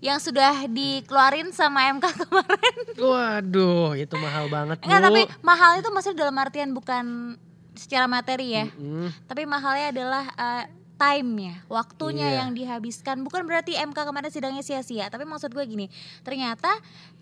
yang 0.00 0.16
sudah 0.16 0.64
dikeluarin 0.66 1.52
sama 1.52 1.86
MK 1.92 2.24
kemarin. 2.24 2.76
Waduh, 2.96 3.92
itu 3.94 4.14
mahal 4.16 4.48
banget 4.48 4.80
bu. 4.80 4.88
Enggak 4.88 5.00
tapi 5.04 5.20
mahal 5.40 5.76
itu 5.76 5.88
maksudnya 5.88 6.18
dalam 6.18 6.36
artian 6.36 6.70
bukan 6.72 7.36
secara 7.76 8.08
materi 8.08 8.56
ya. 8.56 8.64
Mm-mm. 8.66 9.12
Tapi 9.28 9.44
mahalnya 9.44 9.92
adalah 9.92 10.24
eh, 10.34 10.64
time-nya, 11.00 11.64
waktunya 11.66 12.28
Iya. 12.28 12.36
yang 12.38 12.50
dihabiskan. 12.52 13.24
Bukan 13.24 13.42
berarti 13.42 13.72
MK 13.72 13.96
kemarin 13.96 14.28
sidangnya 14.28 14.60
sia-sia, 14.60 15.08
tapi 15.08 15.24
maksud 15.24 15.48
gue 15.48 15.64
gini, 15.64 15.88
ternyata 16.20 16.68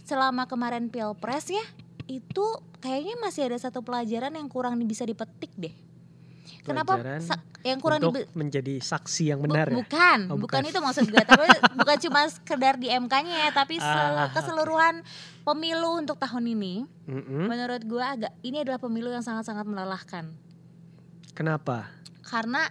selama 0.03 0.45
kemarin 0.45 0.91
Pilpres 0.91 1.47
ya, 1.49 1.63
itu 2.05 2.43
kayaknya 2.79 3.15
masih 3.17 3.47
ada 3.47 3.59
satu 3.61 3.79
pelajaran 3.79 4.33
yang 4.33 4.49
kurang 4.49 4.75
bisa 4.83 5.05
dipetik 5.05 5.55
deh. 5.55 5.71
Kenapa 6.59 7.01
yang 7.63 7.79
kurang 7.79 8.01
Untuk 8.03 8.29
menjadi 8.35 8.77
saksi 8.77 9.25
yang 9.27 9.41
Bu- 9.41 9.49
benar 9.49 9.69
ya. 9.69 9.77
bukan, 9.79 10.19
Oh, 10.27 10.37
bukan, 10.37 10.61
bukan. 10.61 10.63
itu 10.67 10.79
maksud 10.79 11.05
gue. 11.07 11.23
Tapi 11.23 11.45
bukan 11.81 11.97
cuma 12.03 12.21
sekedar 12.27 12.77
di 12.77 12.89
MK-nya 12.89 13.47
ya, 13.47 13.51
tapi 13.53 13.79
sel- 13.79 14.19
Ah, 14.19 14.29
keseluruhan 14.29 15.01
pemilu 15.45 15.97
untuk 15.97 16.19
tahun 16.19 16.45
ini, 16.47 16.85
Mm-mm. 17.07 17.47
menurut 17.47 17.81
gue 17.81 18.03
agak 18.03 18.33
ini 18.43 18.61
adalah 18.61 18.77
pemilu 18.77 19.09
yang 19.09 19.23
sangat-sangat 19.23 19.65
melelahkan. 19.65 20.29
Kenapa? 21.33 21.89
Karena 22.21 22.69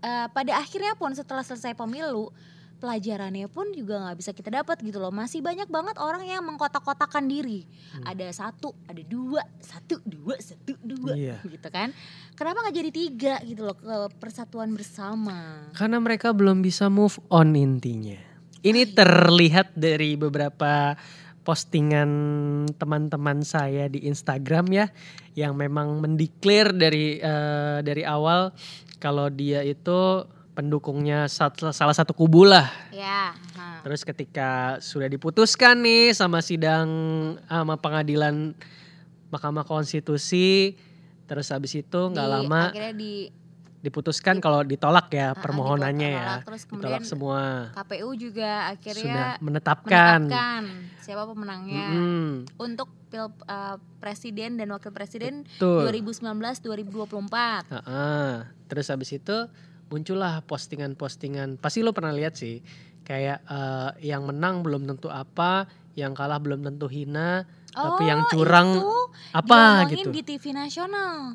eh, 0.00 0.26
pada 0.32 0.52
akhirnya 0.58 0.96
pun 0.96 1.12
setelah 1.12 1.44
selesai 1.44 1.72
pemilu, 1.72 2.32
pelajarannya 2.80 3.44
pun 3.52 3.68
juga 3.76 4.00
nggak 4.00 4.16
bisa 4.16 4.30
kita 4.32 4.48
dapat 4.48 4.80
gitu 4.80 4.96
loh. 4.96 5.12
Masih 5.12 5.44
banyak 5.44 5.68
banget 5.68 6.00
orang 6.00 6.24
yang 6.24 6.40
mengkotak-kotakan 6.42 7.28
diri. 7.28 7.68
Hmm. 7.92 8.08
Ada 8.08 8.32
satu, 8.32 8.72
ada 8.88 9.02
dua, 9.04 9.44
satu, 9.60 10.00
dua, 10.02 10.40
satu, 10.40 10.72
dua, 10.80 11.12
Iya. 11.12 11.36
gitu 11.44 11.68
kan? 11.68 11.92
Kenapa 12.32 12.64
nggak 12.64 12.76
jadi 12.80 12.90
tiga 12.90 13.34
gitu 13.44 13.68
loh 13.68 13.76
ke 13.76 14.16
persatuan 14.16 14.72
bersama? 14.72 15.68
Karena 15.76 16.00
mereka 16.00 16.32
belum 16.32 16.64
bisa 16.64 16.88
move 16.88 17.20
on 17.28 17.52
intinya. 17.52 18.16
Ini 18.60 18.92
terlihat 18.92 19.72
dari 19.76 20.16
beberapa 20.20 20.96
postingan 21.50 22.10
teman-teman 22.78 23.42
saya 23.42 23.90
di 23.90 24.06
Instagram 24.06 24.70
ya 24.70 24.86
yang 25.34 25.58
memang 25.58 25.98
mendeklar 25.98 26.70
dari 26.70 27.18
eh, 27.18 27.78
dari 27.82 28.06
awal 28.06 28.54
kalau 29.02 29.26
dia 29.26 29.66
itu 29.66 30.30
pendukungnya 30.54 31.26
salah 31.26 31.96
satu 31.96 32.14
kubu 32.14 32.46
lah. 32.46 32.70
Ya. 32.94 33.34
Terus 33.82 34.06
ketika 34.06 34.78
sudah 34.78 35.10
diputuskan 35.10 35.82
nih 35.82 36.14
sama 36.14 36.38
sidang 36.38 36.86
sama 37.50 37.74
pengadilan 37.82 38.54
Mahkamah 39.34 39.66
Konstitusi 39.66 40.78
terus 41.30 41.50
habis 41.54 41.78
itu 41.78 42.00
nggak 42.10 42.26
lama 42.26 42.74
akhirnya 42.74 42.90
di 42.90 43.30
diputuskan 43.80 44.38
kalau 44.38 44.60
ditolak 44.60 45.08
ya 45.08 45.26
Ah, 45.26 45.30
ah, 45.30 45.40
permohonannya 45.40 46.12
ditolak, 46.12 46.36
ya. 46.36 46.44
terus 46.44 46.62
Ditolak 46.64 47.02
semua. 47.02 47.40
KPU 47.72 48.08
juga 48.14 48.50
Sudah 48.52 48.70
akhirnya 48.70 49.24
menetapkan. 49.40 50.20
menetapkan 50.20 50.62
siapa 50.98 51.24
pemenangnya 51.24 51.88
Mm-mm, 51.90 52.28
untuk 52.56 52.88
pil 53.08 53.26
eh, 53.42 53.76
presiden 53.96 54.54
dan 54.54 54.68
wakil 54.68 54.90
presiden 54.90 55.48
betul. 55.50 55.88
2019-2024. 55.88 57.72
Heeh. 57.72 58.30
Terus 58.66 58.86
habis 58.86 59.10
itu 59.10 59.36
muncullah 59.88 60.44
postingan-postingan. 60.44 61.56
Pasti 61.56 61.80
lo 61.80 61.90
pernah 61.90 62.12
lihat 62.12 62.34
sih. 62.34 62.60
Kayak 63.00 63.42
eh, 63.42 63.90
yang 64.06 64.22
menang 64.24 64.60
belum 64.60 64.86
tentu 64.86 65.08
apa, 65.08 65.66
yang 65.92 66.12
kalah 66.12 66.38
belum 66.38 66.62
tentu 66.62 66.86
hina, 66.86 67.42
tapi 67.68 68.06
yang 68.06 68.28
curang 68.28 68.76
Oh, 68.76 69.08
itu 69.08 69.34
apa 69.34 69.88
gitu. 69.88 70.10
di 70.10 70.22
TV 70.22 70.52
nasional. 70.52 71.34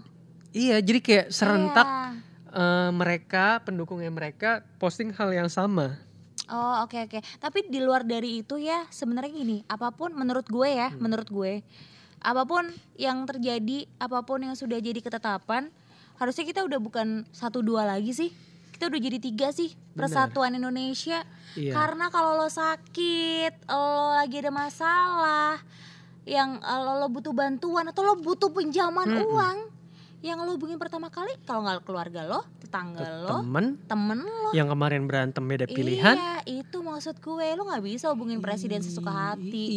Iya, 0.51 0.79
jadi 0.79 0.99
kayak 1.01 1.27
serentak 1.29 1.83
Iya. 1.83 2.23
Eh, 2.55 2.89
mereka 2.95 3.59
pendukungnya 3.61 4.09
mereka 4.09 4.63
posting 4.79 5.11
hal 5.11 5.35
yang 5.35 5.51
sama. 5.51 5.99
Oh 6.45 6.85
oke 6.85 7.09
oke. 7.09 7.19
Tapi 7.41 7.67
di 7.67 7.81
luar 7.81 8.05
dari 8.05 8.45
itu 8.45 8.55
ya 8.55 8.85
sebenarnya 8.87 9.33
gini, 9.33 9.57
apa 9.65 9.89
pun 9.91 10.13
menurut 10.13 10.45
gue 10.45 10.69
ya, 10.69 10.93
Hmm. 10.93 11.01
menurut 11.01 11.25
gue, 11.27 11.65
apa 12.21 12.43
pun 12.45 12.69
yang 12.95 13.25
terjadi, 13.25 13.89
apa 13.97 14.21
pun 14.21 14.45
yang 14.45 14.53
sudah 14.53 14.77
jadi 14.77 15.01
ketetapan, 15.01 15.73
harusnya 16.21 16.45
kita 16.45 16.61
udah 16.61 16.77
bukan 16.77 17.25
satu 17.33 17.65
dua 17.65 17.89
lagi 17.89 18.13
sih, 18.13 18.29
kita 18.77 18.93
udah 18.93 18.99
jadi 19.01 19.17
tiga 19.17 19.47
sih 19.49 19.73
Benar. 19.73 20.05
persatuan 20.05 20.53
Indonesia. 20.53 21.25
Iya. 21.57 21.73
Karena 21.73 22.13
kalau 22.13 22.37
lo 22.37 22.45
sakit, 22.45 23.65
lo 23.65 24.13
lagi 24.13 24.35
ada 24.37 24.51
masalah, 24.53 25.57
yang 26.29 26.61
eh, 26.61 26.79
lo, 26.81 27.01
lo 27.01 27.07
butuh 27.09 27.33
bantuan 27.33 27.89
atau 27.89 28.05
lo 28.05 28.21
butuh 28.21 28.53
pinjaman 28.53 29.09
Mm-mm. 29.09 29.25
uang, 29.33 29.57
yang 30.25 30.41
lo 30.41 30.57
hubungin 30.57 30.75
pertama 30.75 31.07
kali 31.07 31.37
kalau 31.45 31.61
nggak 31.61 31.85
keluarga 31.85 32.25
lo, 32.25 32.41
tetangga 32.57 33.05
lo, 33.21 33.45
Temen 33.45 33.77
temen 33.85 34.19
lo 34.19 34.49
yang 34.51 34.65
kemarin 34.65 35.05
berantem 35.05 35.45
beda 35.45 35.69
pilihan. 35.69 36.17
Iya, 36.17 36.65
itu 36.65 36.81
maksud 36.81 37.21
gue. 37.21 37.47
Lo 37.53 37.63
nggak 37.63 37.85
bisa 37.85 38.09
hubungin 38.09 38.41
presiden 38.41 38.81
sesuka 38.81 39.13
hati. 39.13 39.69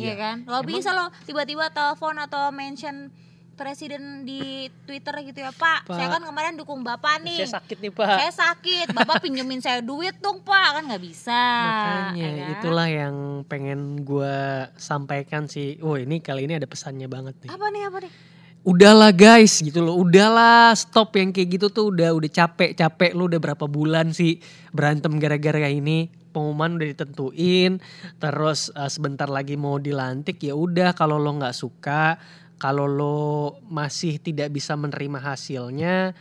Iya 0.00 0.02
Iya. 0.02 0.14
kan? 0.16 0.36
Lo 0.44 0.58
Emang- 0.58 0.66
bisa 0.66 0.90
lo 0.90 1.12
tiba-tiba 1.22 1.68
telepon 1.68 2.16
atau 2.16 2.48
mention 2.50 3.12
presiden 3.52 4.24
di 4.24 4.40
Twitter 4.82 5.12
gitu 5.22 5.38
ya, 5.38 5.52
Pak. 5.52 5.84
Pak. 5.84 5.92
Saya 5.92 6.08
kan 6.08 6.24
kemarin 6.24 6.56
dukung 6.56 6.80
Bapak 6.80 7.20
nih. 7.20 7.36
Saya 7.36 7.60
sakit 7.60 7.78
nih 7.78 7.92
pak. 7.92 8.16
Saya 8.16 8.32
sakit, 8.32 8.86
Bapak 8.90 9.20
pinjemin 9.20 9.60
saya 9.60 9.84
duit 9.84 10.16
dong, 10.18 10.40
Pak. 10.40 10.80
Kan 10.80 10.88
nggak 10.88 11.04
bisa. 11.04 11.36
Makanya 11.62 12.16
ya 12.16 12.30
kan? 12.32 12.52
itulah 12.56 12.88
yang 12.88 13.14
pengen 13.44 14.02
gua 14.02 14.66
sampaikan 14.74 15.46
sih. 15.46 15.76
Oh 15.78 15.94
ini 15.94 16.18
kali 16.18 16.48
ini 16.48 16.56
ada 16.56 16.64
pesannya 16.64 17.06
banget 17.06 17.36
nih. 17.44 17.50
Apa 17.52 17.66
nih, 17.68 17.82
apa 17.86 17.98
nih? 18.00 18.12
Udahlah 18.62 19.10
guys 19.10 19.58
gitu 19.58 19.82
loh. 19.82 19.98
Udahlah 19.98 20.70
stop 20.78 21.18
yang 21.18 21.34
kayak 21.34 21.58
gitu 21.58 21.66
tuh 21.66 21.90
udah 21.90 22.14
udah 22.14 22.30
capek 22.30 22.78
capek 22.78 23.10
lu 23.10 23.26
udah 23.26 23.42
berapa 23.42 23.66
bulan 23.66 24.14
sih 24.14 24.38
berantem 24.70 25.18
gara-gara 25.18 25.66
ini. 25.66 26.06
Pengumuman 26.30 26.78
udah 26.78 26.88
ditentuin, 26.94 27.82
terus 28.22 28.70
eh, 28.72 28.88
sebentar 28.88 29.26
lagi 29.26 29.58
mau 29.58 29.76
dilantik 29.82 30.40
ya 30.40 30.54
udah 30.54 30.94
kalau 30.94 31.20
lo 31.20 31.36
nggak 31.36 31.52
suka, 31.52 32.16
kalau 32.56 32.88
lo 32.88 33.60
masih 33.68 34.16
tidak 34.16 34.48
bisa 34.54 34.72
menerima 34.78 35.20
hasilnya, 35.20 36.16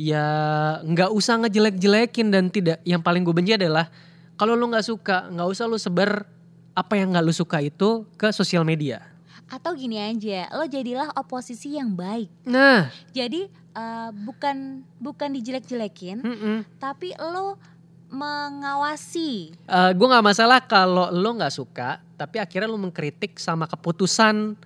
ya 0.00 0.26
nggak 0.80 1.10
usah 1.12 1.42
ngejelek-jelekin 1.44 2.32
dan 2.32 2.48
tidak. 2.48 2.80
Yang 2.86 3.02
paling 3.04 3.20
gue 3.26 3.34
benci 3.34 3.52
adalah 3.58 3.90
kalau 4.38 4.56
lo 4.56 4.64
nggak 4.70 4.86
suka, 4.86 5.28
nggak 5.28 5.48
usah 5.50 5.66
lo 5.66 5.76
sebar 5.76 6.24
apa 6.72 6.94
yang 6.96 7.12
nggak 7.12 7.24
lo 7.26 7.34
suka 7.34 7.60
itu 7.60 8.06
ke 8.14 8.32
sosial 8.32 8.62
media. 8.62 9.09
Atau 9.50 9.74
gini 9.74 9.98
aja, 9.98 10.46
lo 10.54 10.64
jadilah 10.64 11.10
oposisi 11.18 11.74
yang 11.74 11.98
baik. 11.98 12.30
Nah, 12.46 12.86
Jadi 13.10 13.50
eh, 13.50 14.10
bukan 14.14 14.86
bukan 15.02 15.28
dijelek-jelekin, 15.34 16.22
mm-mm. 16.22 16.56
tapi 16.78 17.12
lo 17.18 17.58
mengawasi 18.10 19.54
Eh, 19.54 19.90
gue 19.94 20.06
nggak 20.06 20.26
masalah 20.26 20.58
kalau 20.66 21.10
lo 21.10 21.30
nggak 21.34 21.54
suka, 21.54 22.02
tapi 22.18 22.42
akhirnya 22.42 22.70
lo 22.70 22.78
mengkritik 22.78 23.38
sama 23.38 23.70
keputusan 23.70 24.58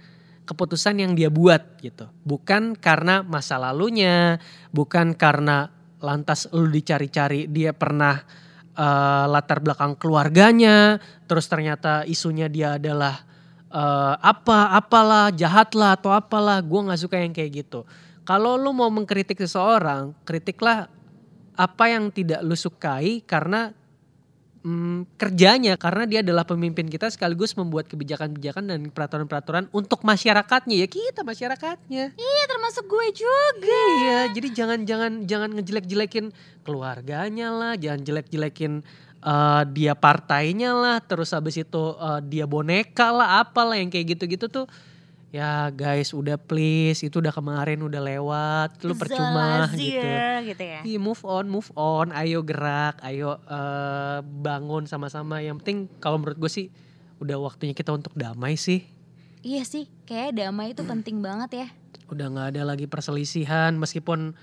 keputusan 0.45 1.01
yang 1.01 1.13
dia 1.17 1.33
buat 1.33 1.81
gitu. 1.81 2.05
Bukan 2.25 2.77
karena 2.77 3.25
masa 3.25 3.57
lalunya, 3.57 4.37
bukan 4.77 5.17
karena 5.17 5.73
lantas 6.05 6.53
lo 6.53 6.69
dicari-cari 6.69 7.49
dia 7.49 7.73
pernah 7.73 8.21
eh, 8.77 9.25
latar 9.29 9.65
belakang 9.65 9.97
keluarganya, 9.97 11.01
terus 11.25 11.49
ternyata 11.49 12.05
isunya 12.05 12.53
dia 12.53 12.77
adalah 12.77 13.25
eh, 13.75 14.15
apa 14.23 14.79
apalah 14.79 15.35
jahat 15.35 15.75
lah 15.75 15.99
atau 15.99 16.15
apalah. 16.15 16.63
Gue 16.63 16.81
nggak 16.87 17.01
suka 17.03 17.19
yang 17.19 17.35
kayak 17.35 17.67
gitu. 17.67 17.83
Kalau 18.25 18.57
lo 18.57 18.73
mau 18.73 18.89
mengkritik 18.89 19.37
seseorang, 19.37 20.15
kritiklah 20.25 20.89
apa 21.55 21.85
yang 21.87 22.09
tidak 22.11 22.41
lu 22.43 22.57
sukai 22.57 23.23
karena 23.23 23.71
mm, 24.65 25.15
kerjanya 25.21 25.77
karena 25.79 26.03
dia 26.09 26.21
adalah 26.25 26.43
pemimpin 26.43 26.89
kita 26.89 27.07
sekaligus 27.13 27.55
membuat 27.55 27.87
kebijakan-kebijakan 27.87 28.65
dan 28.75 28.81
peraturan-peraturan 28.91 29.71
untuk 29.71 30.03
masyarakatnya 30.03 30.83
ya 30.83 30.89
kita 30.91 31.23
masyarakatnya 31.23 32.17
Iya 32.17 32.43
termasuk 32.51 32.89
gue 32.89 33.07
juga. 33.15 33.83
iya 34.03 34.21
jadi 34.33 34.49
jangan 34.51 34.79
jangan 34.83 35.13
jangan 35.29 35.51
ngejelek-jelekin 35.61 36.35
keluarganya 36.67 37.53
lah 37.55 37.73
jangan 37.79 38.03
jelek-jelekin 38.03 38.83
eh, 39.25 39.63
dia 39.73 39.97
partainya 39.97 40.77
lah 40.77 41.01
terus 41.01 41.33
habis 41.33 41.57
itu 41.57 41.83
eh, 41.97 42.21
dia 42.29 42.45
boneka 42.45 43.09
lah 43.09 43.41
apalah 43.41 43.81
yang 43.81 43.89
kayak 43.89 44.15
gitu-gitu 44.15 44.47
tuh 44.53 44.67
ya 45.35 45.67
guys 45.75 46.15
udah 46.15 46.39
please 46.39 47.03
itu 47.03 47.19
udah 47.19 47.35
kemarin 47.35 47.83
udah 47.83 47.99
lewat 47.99 48.79
lu 48.87 48.95
percuma 48.95 49.67
gitu 49.75 49.99
Zalazir, 49.99 50.55
gitu 50.55 50.63
ya. 50.63 50.81
Iya 50.87 50.99
move 51.03 51.23
on, 51.27 51.51
move 51.51 51.71
on, 51.75 52.15
ayo 52.15 52.47
gerak, 52.47 53.03
ayo 53.03 53.43
eh, 53.43 54.23
bangun 54.23 54.87
sama-sama. 54.87 55.43
Yang 55.43 55.67
penting 55.67 55.79
kalau 55.99 56.23
menurut 56.23 56.39
gue 56.39 56.47
sih 56.47 56.67
udah 57.19 57.35
waktunya 57.43 57.75
kita 57.75 57.91
untuk 57.91 58.15
damai 58.15 58.55
sih. 58.55 58.87
Iya 59.43 59.67
sih, 59.67 59.91
kayak 60.07 60.39
damai 60.39 60.71
itu 60.71 60.87
penting 60.87 61.19
banget 61.19 61.67
ya. 61.67 61.69
Udah 62.07 62.31
nggak 62.31 62.49
ada 62.55 62.63
lagi 62.63 62.87
perselisihan 62.87 63.75
meskipun 63.75 64.39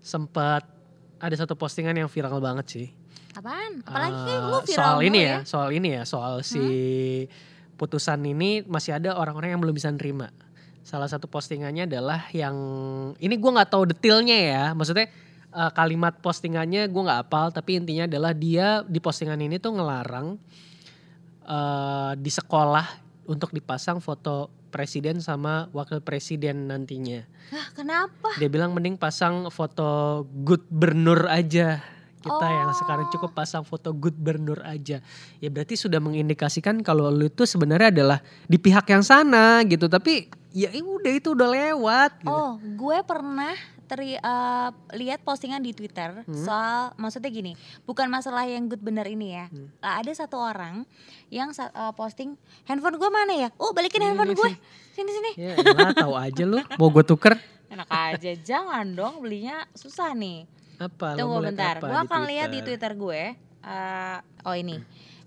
sempat 0.00 0.64
ada 1.20 1.36
satu 1.36 1.52
postingan 1.52 2.00
yang 2.00 2.08
viral 2.08 2.40
banget 2.40 2.66
sih. 2.66 2.88
Apaan? 3.36 3.86
Apalagi 3.86 4.32
Eh, 4.34 4.38
lu 4.42 4.58
viral 4.66 4.74
soal 4.74 4.98
ini 5.06 5.20
mulu 5.22 5.30
ya, 5.30 5.36
soal 5.46 5.68
ini 5.70 5.88
ya, 5.94 6.02
soal 6.02 6.32
si 6.42 6.64
putusan 7.78 8.20
ini 8.26 8.66
masih 8.66 8.98
ada 8.98 9.16
orang-orang 9.16 9.54
yang 9.56 9.60
belum 9.62 9.72
bisa 9.72 9.88
nerima. 9.88 10.28
Salah 10.82 11.06
satu 11.06 11.30
postingannya 11.30 11.86
adalah 11.86 12.26
yang 12.34 12.56
ini 13.22 13.34
gue 13.38 13.50
nggak 13.54 13.70
tahu 13.70 13.94
detailnya 13.94 14.36
ya, 14.36 14.64
maksudnya 14.74 15.06
eh, 15.54 15.70
kalimat 15.72 16.18
postingannya 16.18 16.90
gue 16.90 17.02
nggak 17.06 17.20
apal, 17.30 17.54
tapi 17.54 17.78
intinya 17.78 18.10
adalah 18.10 18.34
dia 18.34 18.82
di 18.84 18.98
postingan 18.98 19.38
ini 19.38 19.62
tuh 19.62 19.78
ngelarang 19.78 20.34
eh, 21.46 22.12
di 22.18 22.30
sekolah 22.34 22.86
untuk 23.30 23.54
dipasang 23.54 24.02
foto 24.02 24.50
presiden 24.74 25.18
sama 25.22 25.70
wakil 25.74 26.02
presiden 26.02 26.70
nantinya. 26.70 27.26
Hah, 27.50 27.66
kenapa? 27.74 28.34
Dia 28.38 28.46
bilang 28.46 28.74
mending 28.74 28.98
pasang 28.98 29.50
foto 29.50 30.22
good 30.46 30.62
bernur 30.70 31.26
aja 31.26 31.82
kita 32.20 32.46
yang 32.46 32.70
sekarang 32.74 33.06
Oh. 33.06 33.12
cukup 33.12 33.30
pasang 33.32 33.62
foto 33.62 33.90
good 33.90 34.14
bernur 34.14 34.60
aja. 34.62 35.00
Ya 35.36 35.48
berarti 35.48 35.74
sudah 35.74 35.98
mengindikasikan 35.98 36.80
kalau 36.80 37.08
lu 37.08 37.26
itu 37.26 37.42
sebenarnya 37.42 37.88
adalah 37.90 38.18
di 38.44 38.56
pihak 38.56 38.84
yang 38.86 39.00
sana 39.00 39.64
gitu. 39.64 39.86
Tapi 39.86 40.28
ya 40.50 40.68
udah 40.70 41.12
itu 41.12 41.28
udah 41.30 41.48
lewat. 41.48 42.10
Gitu. 42.20 42.28
Oh, 42.28 42.54
gue 42.56 42.98
pernah 43.02 43.56
teri 43.84 44.14
eh, 44.14 44.68
lihat 44.92 45.20
postingan 45.20 45.58
di 45.58 45.72
Twitter 45.72 46.22
Hmm. 46.22 46.30
soal 46.36 46.94
maksudnya 46.94 47.26
gini, 47.26 47.58
bukan 47.82 48.06
masalah 48.06 48.44
yang 48.44 48.64
good 48.64 48.78
bener 48.78 49.02
ini 49.04 49.34
ya. 49.34 49.46
Hmm. 49.46 49.66
Eh, 49.66 49.94
ada 49.98 50.12
satu 50.12 50.36
orang 50.36 50.86
yang 51.28 51.50
sa- 51.50 51.68
eh, 51.68 51.92
posting 51.92 52.38
handphone 52.64 52.94
gue 52.94 53.10
mana 53.10 53.34
ya? 53.34 53.48
Oh, 53.56 53.72
balikin 53.72 53.98
Ini, 53.98 54.06
handphone 54.06 54.30
ini, 54.30 54.38
gue. 54.38 54.46
sini. 54.46 54.58
Sini 54.92 55.10
sini. 55.10 55.30
Ya 55.34 55.52
elah, 55.56 55.90
tahu 55.92 56.14
aja 56.14 56.42
lu 56.44 56.58
mau 56.76 56.86
gue 56.88 57.02
tuker 57.02 57.34
Enak 57.66 57.86
aja, 57.86 58.30
jangan 58.36 58.82
dong 58.90 59.22
belinya 59.22 59.62
susah 59.72 60.10
nih. 60.12 60.42
Apa? 60.80 61.08
Tunggu 61.14 61.44
bentar, 61.44 61.76
apa 61.76 61.84
gue 61.84 61.98
di 62.00 62.06
akan 62.08 62.22
lihat 62.24 62.48
di 62.48 62.60
Twitter 62.64 62.92
gue. 62.96 63.22
Eh, 63.60 64.16
oh 64.48 64.56
ini 64.56 64.80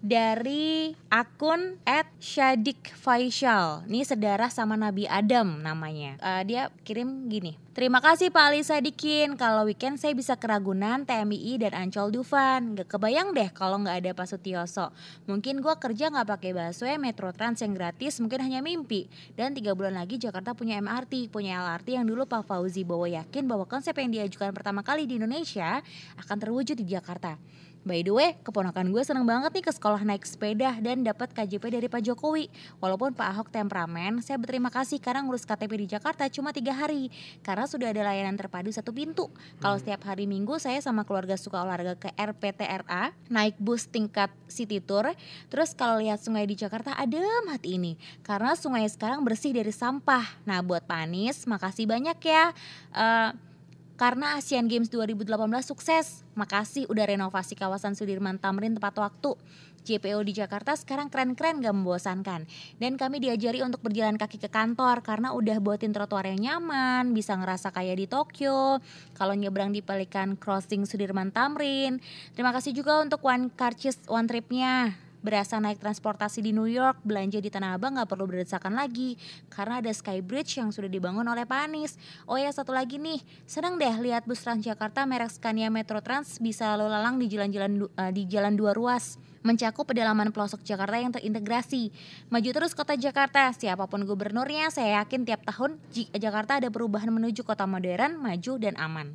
dari 0.04 0.92
akun 1.08 1.80
@shadik 2.20 2.92
Faisal. 2.92 3.88
Ini 3.88 4.04
sedarah 4.04 4.52
sama 4.52 4.76
Nabi 4.76 5.08
Adam 5.08 5.64
namanya. 5.64 6.20
Eh, 6.20 6.44
dia 6.44 6.68
kirim 6.84 7.32
gini. 7.32 7.56
Terima 7.74 8.04
kasih 8.04 8.30
Pak 8.30 8.54
Ali 8.54 8.62
Sadikin. 8.62 9.34
Kalau 9.34 9.66
weekend 9.66 9.98
saya 9.98 10.14
bisa 10.14 10.38
ke 10.38 10.46
Ragunan, 10.46 11.10
TMI 11.10 11.58
dan 11.58 11.74
Ancol 11.74 12.14
Dufan. 12.14 12.78
Gak 12.78 12.86
kebayang 12.86 13.34
deh 13.34 13.50
kalau 13.50 13.82
nggak 13.82 13.98
ada 13.98 14.12
Pak 14.14 14.30
Sutioso. 14.30 14.94
Mungkin 15.26 15.58
gue 15.58 15.74
kerja 15.82 16.14
nggak 16.14 16.28
pakai 16.38 16.52
busway, 16.54 17.02
Metro 17.02 17.34
Trans 17.34 17.66
yang 17.66 17.74
gratis, 17.74 18.22
mungkin 18.22 18.46
hanya 18.46 18.62
mimpi. 18.62 19.10
Dan 19.34 19.58
tiga 19.58 19.74
bulan 19.74 19.98
lagi 19.98 20.22
Jakarta 20.22 20.54
punya 20.54 20.78
MRT, 20.84 21.34
punya 21.34 21.66
LRT 21.66 21.98
yang 21.98 22.06
dulu 22.06 22.30
Pak 22.30 22.46
Fauzi 22.46 22.86
Bowo 22.86 23.10
yakin 23.10 23.50
bahwa 23.50 23.66
konsep 23.66 23.98
yang 23.98 24.12
diajukan 24.12 24.54
pertama 24.54 24.86
kali 24.86 25.10
di 25.10 25.18
Indonesia 25.18 25.82
akan 26.22 26.38
terwujud 26.38 26.78
di 26.78 26.86
Jakarta. 26.86 27.42
By 27.84 28.00
the 28.00 28.16
way, 28.16 28.40
keponakan 28.48 28.96
gue 28.96 29.04
seneng 29.04 29.28
banget 29.28 29.52
nih 29.60 29.66
ke 29.68 29.72
sekolah 29.76 30.08
naik 30.08 30.24
sepeda 30.24 30.80
dan 30.80 31.04
dapat 31.04 31.36
KJP 31.36 31.68
dari 31.68 31.88
Pak 31.92 32.00
Jokowi. 32.00 32.48
Walaupun 32.80 33.12
Pak 33.12 33.28
Ahok 33.28 33.52
temperamen, 33.52 34.24
saya 34.24 34.40
berterima 34.40 34.72
kasih 34.72 35.04
karena 35.04 35.20
ngurus 35.20 35.44
KTP 35.44 35.84
di 35.84 35.88
Jakarta 35.92 36.24
cuma 36.32 36.56
tiga 36.56 36.72
hari. 36.72 37.12
Karena 37.44 37.68
sudah 37.68 37.92
ada 37.92 38.08
layanan 38.08 38.40
terpadu 38.40 38.72
satu 38.72 38.96
pintu. 38.96 39.28
Kalau 39.60 39.76
setiap 39.76 40.00
hari 40.08 40.32
minggu 40.32 40.56
saya 40.64 40.80
sama 40.80 41.04
keluarga 41.04 41.36
suka 41.36 41.60
olahraga 41.60 42.00
ke 42.00 42.08
RPTRA, 42.16 43.12
naik 43.28 43.60
bus 43.60 43.92
tingkat 43.92 44.32
city 44.48 44.80
tour. 44.80 45.12
Terus 45.52 45.76
kalau 45.76 46.00
lihat 46.00 46.24
sungai 46.24 46.48
di 46.48 46.56
Jakarta 46.56 46.96
adem 46.96 47.52
hati 47.52 47.76
ini. 47.76 48.00
Karena 48.24 48.56
sungai 48.56 48.88
sekarang 48.88 49.28
bersih 49.28 49.52
dari 49.52 49.76
sampah. 49.76 50.40
Nah 50.48 50.64
buat 50.64 50.88
Pak 50.88 51.04
Anies, 51.04 51.44
makasih 51.52 51.84
banyak 51.84 52.16
ya. 52.24 52.56
Eh, 52.96 53.53
karena 53.96 54.38
Asian 54.38 54.66
Games 54.66 54.90
2018 54.90 55.30
sukses. 55.64 56.26
Makasih 56.34 56.90
udah 56.90 57.06
renovasi 57.06 57.54
kawasan 57.54 57.94
Sudirman 57.94 58.42
Tamrin 58.42 58.74
tepat 58.74 58.98
waktu. 58.98 59.38
JPO 59.84 60.24
di 60.24 60.34
Jakarta 60.34 60.74
sekarang 60.80 61.12
keren-keren 61.12 61.60
gak 61.60 61.76
membosankan. 61.76 62.48
Dan 62.80 62.96
kami 62.96 63.20
diajari 63.20 63.60
untuk 63.62 63.84
berjalan 63.84 64.16
kaki 64.16 64.40
ke 64.40 64.48
kantor 64.48 65.04
karena 65.04 65.36
udah 65.36 65.60
buatin 65.60 65.92
trotoar 65.92 66.26
yang 66.32 66.40
nyaman, 66.40 67.12
bisa 67.12 67.36
ngerasa 67.36 67.76
kayak 67.76 68.00
di 68.00 68.08
Tokyo. 68.08 68.80
Kalau 69.14 69.36
nyebrang 69.36 69.76
di 69.76 69.84
Pelikan 69.84 70.40
Crossing 70.40 70.88
Sudirman 70.88 71.36
Tamrin. 71.36 72.00
Terima 72.34 72.56
kasih 72.56 72.72
juga 72.72 73.04
untuk 73.04 73.22
One 73.28 73.52
Carches 73.54 74.00
One 74.08 74.26
Trip-nya. 74.26 74.96
Berasa 75.24 75.56
naik 75.56 75.80
transportasi 75.80 76.44
di 76.44 76.52
New 76.52 76.68
York, 76.68 77.00
belanja 77.08 77.40
di 77.40 77.48
Tanah 77.48 77.80
Abang 77.80 77.96
nggak 77.96 78.12
perlu 78.12 78.28
berdesakan 78.28 78.76
lagi 78.76 79.16
karena 79.48 79.80
ada 79.80 79.88
Sky 79.88 80.20
Bridge 80.20 80.60
yang 80.60 80.76
sudah 80.76 80.92
dibangun 80.92 81.24
oleh 81.24 81.48
Pak 81.48 81.72
Anies. 81.72 81.96
Oh 82.28 82.36
ya 82.36 82.52
satu 82.52 82.76
lagi 82.76 83.00
nih, 83.00 83.24
senang 83.48 83.80
deh 83.80 83.96
lihat 84.04 84.28
bus 84.28 84.44
Transjakarta 84.44 85.08
merek 85.08 85.32
Scania 85.32 85.72
Metro 85.72 86.04
Trans 86.04 86.44
bisa 86.44 86.76
lalu 86.76 86.92
lalang 86.92 87.16
di 87.16 87.32
jalan-jalan 87.32 87.88
eh, 87.88 88.12
di 88.12 88.28
jalan 88.28 88.60
dua 88.60 88.76
ruas 88.76 89.16
mencakup 89.44 89.88
pedalaman 89.92 90.32
pelosok 90.32 90.64
Jakarta 90.64 90.96
yang 91.00 91.12
terintegrasi. 91.12 91.92
Maju 92.32 92.50
terus 92.56 92.72
kota 92.72 92.96
Jakarta, 92.96 93.52
siapa 93.52 93.88
pun 93.92 94.08
gubernurnya, 94.08 94.72
saya 94.72 95.04
yakin 95.04 95.28
tiap 95.28 95.44
tahun 95.44 95.80
Jakarta 96.16 96.64
ada 96.64 96.72
perubahan 96.72 97.12
menuju 97.12 97.44
kota 97.44 97.68
modern, 97.68 98.20
maju 98.20 98.54
dan 98.56 98.76
aman. 98.80 99.12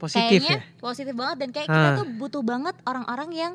Positif 0.00 0.40
Kayaknya 0.46 0.64
ya. 0.64 0.80
positif 0.80 1.12
banget 1.12 1.36
dan 1.44 1.48
kayak 1.52 1.68
kita 1.68 1.88
Ah. 1.92 1.96
tuh 2.00 2.08
butuh 2.16 2.40
banget 2.40 2.72
orang-orang 2.88 3.30
yang 3.36 3.52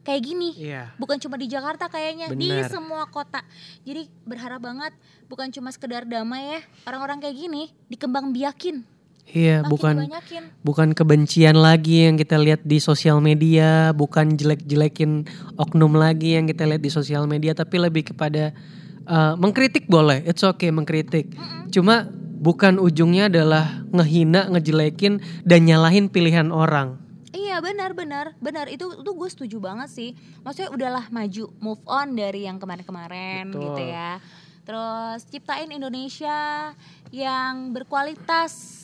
kayak 0.00 0.22
gini 0.24 0.50
Iya. 0.56 0.92
bukan 0.96 1.20
cuma 1.20 1.36
di 1.36 1.46
Jakarta 1.46 1.92
kayaknya 1.92 2.32
di 2.32 2.48
Benar. 2.48 2.72
semua 2.72 3.04
kota 3.08 3.44
jadi 3.84 4.08
berharap 4.24 4.60
banget 4.64 4.92
bukan 5.28 5.52
cuma 5.52 5.68
sekedar 5.70 6.08
damai 6.08 6.58
ya 6.58 6.60
orang-orang 6.88 7.20
kayak 7.20 7.36
gini 7.36 7.62
dikembang 7.88 8.32
biakin 8.32 8.84
Iya, 9.30 9.62
makin 9.62 9.70
bukan 9.70 9.94
dibanyakin 9.94 10.42
bukan 10.66 10.88
kebencian 10.90 11.54
lagi 11.54 12.02
yang 12.02 12.18
kita 12.18 12.34
lihat 12.34 12.66
di 12.66 12.82
sosial 12.82 13.22
media, 13.22 13.94
bukan 13.94 14.34
jelek-jelekin 14.34 15.22
oknum 15.54 15.94
lagi 15.94 16.34
yang 16.34 16.50
kita 16.50 16.66
lihat 16.66 16.82
di 16.82 16.90
sosial 16.90 17.30
media, 17.30 17.54
tapi 17.54 17.78
lebih 17.78 18.10
kepada 18.10 18.50
uh, 19.06 19.38
mengkritik 19.38 19.86
boleh, 19.86 20.26
it's 20.26 20.42
okay 20.42 20.74
mengkritik. 20.74 21.30
Cuma 21.70 22.10
bukan 22.42 22.82
ujungnya 22.82 23.30
adalah 23.30 23.86
ngehina, 23.94 24.50
ngejelekin 24.50 25.22
dan 25.46 25.62
nyalahin 25.62 26.10
pilihan 26.10 26.50
orang. 26.50 26.98
Iya 27.32 27.58
benar 27.58 27.92
benar. 27.92 28.34
Benar 28.38 28.66
itu 28.66 28.90
itu 28.96 29.10
gue 29.10 29.28
setuju 29.28 29.56
banget 29.58 29.88
sih. 29.88 30.10
Maksudnya 30.40 30.70
udahlah 30.70 31.06
maju 31.08 31.44
move 31.58 31.82
on 31.84 32.14
dari 32.14 32.44
yang 32.44 32.56
kemarin-kemarin 32.56 33.50
Betul. 33.50 33.62
gitu 33.66 33.82
ya. 33.86 34.18
Terus 34.62 35.20
ciptain 35.26 35.70
Indonesia 35.70 36.70
yang 37.10 37.70
berkualitas. 37.70 38.78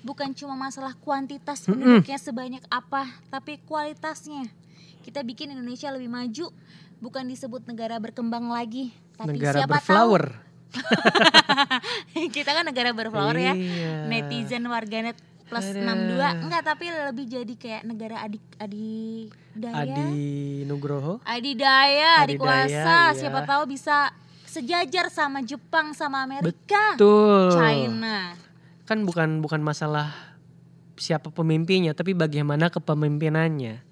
Bukan 0.00 0.30
cuma 0.32 0.54
masalah 0.54 0.94
kuantitas 0.94 1.66
penduduknya 1.66 2.14
sebanyak 2.14 2.62
apa 2.70 3.10
tapi 3.26 3.58
kualitasnya. 3.66 4.46
Kita 5.02 5.22
bikin 5.22 5.50
Indonesia 5.50 5.90
lebih 5.90 6.06
maju 6.06 6.54
bukan 6.98 7.26
disebut 7.26 7.66
negara 7.66 7.98
berkembang 7.98 8.46
lagi 8.46 8.94
tapi 9.16 9.34
Negara 9.34 9.66
siapa 9.66 9.82
berflower. 9.82 10.24
tahu. 10.30 10.44
Kita 12.36 12.50
kan 12.52 12.64
negara 12.66 12.90
berflower 12.92 13.34
ya. 13.34 13.54
Iya. 13.54 14.06
netizen 14.06 14.62
warganet 14.66 15.16
plus 15.46 15.66
Aduh. 15.72 15.86
62 15.86 16.42
enggak 16.46 16.62
tapi 16.66 16.84
lebih 16.90 17.26
jadi 17.30 17.54
kayak 17.54 17.82
negara 17.86 18.16
adik 18.26 18.42
adik 18.58 19.30
daya 19.54 19.86
Adi 19.86 20.66
Nugroho. 20.66 21.22
adidaya 21.22 22.26
adik 22.26 22.36
Adidaya, 22.36 22.66
kuasa 22.66 22.96
iya. 23.14 23.16
siapa 23.16 23.40
tahu 23.46 23.62
bisa 23.70 24.10
sejajar 24.44 25.06
sama 25.08 25.40
Jepang 25.46 25.94
sama 25.94 26.26
Amerika 26.26 26.98
Betul. 26.98 27.54
China 27.54 28.34
Kan 28.86 29.02
bukan 29.02 29.42
bukan 29.42 29.66
masalah 29.66 30.14
siapa 30.96 31.28
pemimpinnya, 31.30 31.92
tapi 31.92 32.16
bagaimana 32.16 32.72
kepemimpinannya. 32.72 33.84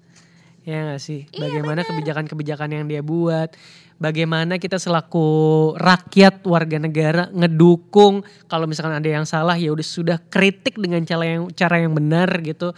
Ya 0.65 0.81
nggak 0.81 1.01
sih? 1.01 1.29
Iya, 1.29 1.45
Bagaimana 1.45 1.85
kebijakan-kebijakan 1.85 2.69
yang 2.73 2.85
dia 2.89 3.05
buat, 3.05 3.53
bagaimana 4.01 4.57
kita 4.57 4.81
selaku 4.81 5.77
rakyat 5.77 6.41
warga 6.41 6.81
negara 6.81 7.29
ngedukung 7.29 8.25
kalau 8.49 8.65
misalkan 8.65 8.97
ada 8.97 9.05
yang 9.05 9.29
salah 9.29 9.53
ya 9.53 9.69
udah 9.69 9.85
sudah 9.85 10.17
kritik 10.25 10.81
dengan 10.81 11.05
cara 11.05 11.37
yang 11.37 11.53
cara 11.53 11.85
yang 11.85 11.93
benar 11.93 12.41
gitu. 12.41 12.73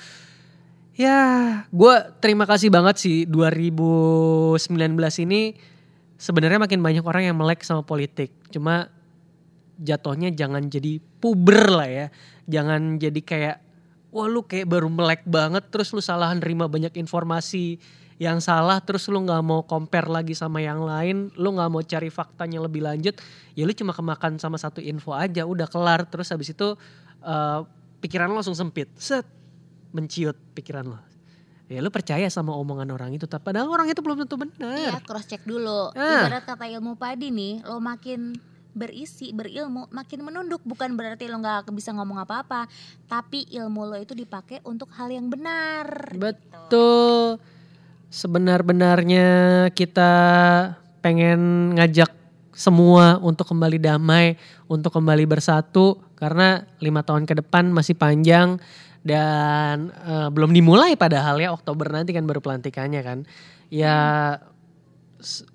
Ya, 0.99 1.63
gue 1.71 1.95
terima 2.19 2.43
kasih 2.43 2.73
banget 2.73 2.99
sih 2.99 3.17
2019 3.23 4.59
ini 5.23 5.55
sebenarnya 6.19 6.59
makin 6.59 6.81
banyak 6.83 7.05
orang 7.07 7.31
yang 7.31 7.37
melek 7.39 7.63
sama 7.63 7.87
politik. 7.87 8.33
Cuma 8.51 8.91
jatuhnya 9.79 10.33
jangan 10.33 10.67
jadi 10.67 10.99
puber 11.21 11.71
lah 11.71 11.87
ya. 11.87 12.07
Jangan 12.49 12.97
jadi 12.99 13.21
kayak 13.21 13.57
wah 14.17 14.25
lu 14.25 14.41
kayak 14.41 14.65
baru 14.65 14.89
melek 14.89 15.21
banget 15.29 15.69
terus 15.69 15.93
lu 15.93 16.01
salah 16.01 16.33
nerima 16.33 16.65
banyak 16.65 16.97
informasi 16.97 17.77
yang 18.17 18.41
salah 18.41 18.81
terus 18.81 19.05
lu 19.13 19.21
nggak 19.21 19.45
mau 19.45 19.61
compare 19.61 20.09
lagi 20.09 20.33
sama 20.33 20.57
yang 20.57 20.81
lain, 20.81 21.29
lu 21.37 21.53
nggak 21.53 21.69
mau 21.69 21.85
cari 21.85 22.09
faktanya 22.09 22.57
lebih 22.65 22.81
lanjut, 22.81 23.13
ya 23.53 23.61
lu 23.61 23.69
cuma 23.77 23.93
kemakan 23.93 24.41
sama 24.41 24.57
satu 24.57 24.81
info 24.81 25.13
aja 25.13 25.45
udah 25.45 25.69
kelar 25.69 26.01
terus 26.09 26.33
habis 26.33 26.49
itu 26.49 26.73
eh, 27.21 27.59
pikiran 28.01 28.33
lu 28.33 28.41
langsung 28.41 28.57
sempit. 28.57 28.89
Set 28.97 29.21
menciut 29.93 30.33
pikiran 30.57 30.89
lo. 30.89 30.97
Ya 31.69 31.77
lu 31.83 31.93
percaya 31.93 32.25
sama 32.31 32.55
omongan 32.57 32.89
orang 32.89 33.13
itu, 33.13 33.29
tapi 33.29 33.53
padahal 33.53 33.69
orang 33.69 33.91
itu 33.91 34.01
belum 34.01 34.23
tentu 34.23 34.39
iya 34.57 34.97
benar. 34.97 35.03
cross 35.05 35.27
check 35.29 35.43
dulu 35.45 35.93
Ah. 35.93 36.25
ibarat 36.25 36.47
kata 36.47 36.65
ilmu 36.73 36.97
padi 36.97 37.29
nih 37.29 37.61
lo 37.69 37.77
makin 37.77 38.33
berisi 38.77 39.33
berilmu 39.33 39.89
makin 39.89 40.21
menunduk 40.21 40.61
bukan 40.61 40.93
berarti 40.93 41.25
lo 41.25 41.41
nggak 41.41 41.73
bisa 41.73 41.91
ngomong 41.97 42.21
apa-apa 42.21 42.69
tapi 43.09 43.49
ilmu 43.49 43.89
lo 43.89 43.97
itu 43.97 44.13
dipakai 44.13 44.61
untuk 44.63 44.93
hal 44.93 45.09
yang 45.09 45.27
benar. 45.27 46.13
Betul. 46.13 47.41
Sebenar-benarnya 48.07 49.27
kita 49.73 50.13
pengen 51.03 51.73
ngajak 51.75 52.13
semua 52.57 53.21
untuk 53.21 53.49
kembali 53.49 53.77
damai, 53.77 54.33
untuk 54.65 54.93
kembali 54.95 55.29
bersatu 55.29 55.97
karena 56.17 56.65
lima 56.81 57.05
tahun 57.05 57.29
ke 57.29 57.45
depan 57.45 57.69
masih 57.69 57.93
panjang 57.93 58.57
dan 59.05 59.93
eh, 59.93 60.29
belum 60.33 60.51
dimulai 60.51 60.97
padahal 60.97 61.37
ya 61.37 61.53
Oktober 61.53 61.87
nanti 61.93 62.11
kan 62.15 62.25
baru 62.25 62.41
pelantikannya 62.41 63.01
kan. 63.05 63.19
Ya 63.69 64.37
s- 65.19 65.45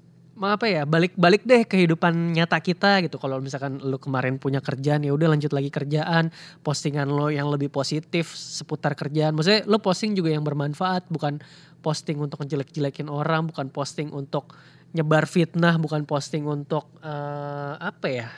apa 0.49 0.67
ya 0.67 0.83
balik-balik 0.83 1.47
deh 1.47 1.63
kehidupan 1.63 2.35
nyata 2.35 2.59
kita 2.59 3.05
gitu. 3.07 3.21
Kalau 3.21 3.39
misalkan 3.39 3.79
lu 3.79 4.01
kemarin 4.03 4.43
punya 4.43 4.59
kerjaan 4.59 5.07
ya 5.07 5.15
udah 5.15 5.31
lanjut 5.31 5.55
lagi 5.55 5.71
kerjaan, 5.71 6.35
postingan 6.67 7.07
lo 7.07 7.31
yang 7.31 7.47
lebih 7.47 7.71
positif 7.71 8.35
seputar 8.35 8.99
kerjaan. 8.99 9.39
Maksudnya 9.39 9.63
lo 9.71 9.79
posting 9.79 10.19
juga 10.19 10.35
yang 10.35 10.43
bermanfaat, 10.43 11.07
bukan 11.13 11.39
posting 11.83 12.19
untuk 12.19 12.43
ngejelek-jelekin 12.43 13.07
orang, 13.11 13.51
bukan 13.51 13.71
posting 13.71 14.11
untuk 14.11 14.55
nyebar 14.95 15.25
fitnah, 15.27 15.77
bukan 15.81 16.07
posting 16.07 16.47
untuk 16.47 16.89
eh, 17.03 17.75
apa 17.79 18.09
ya? 18.09 18.29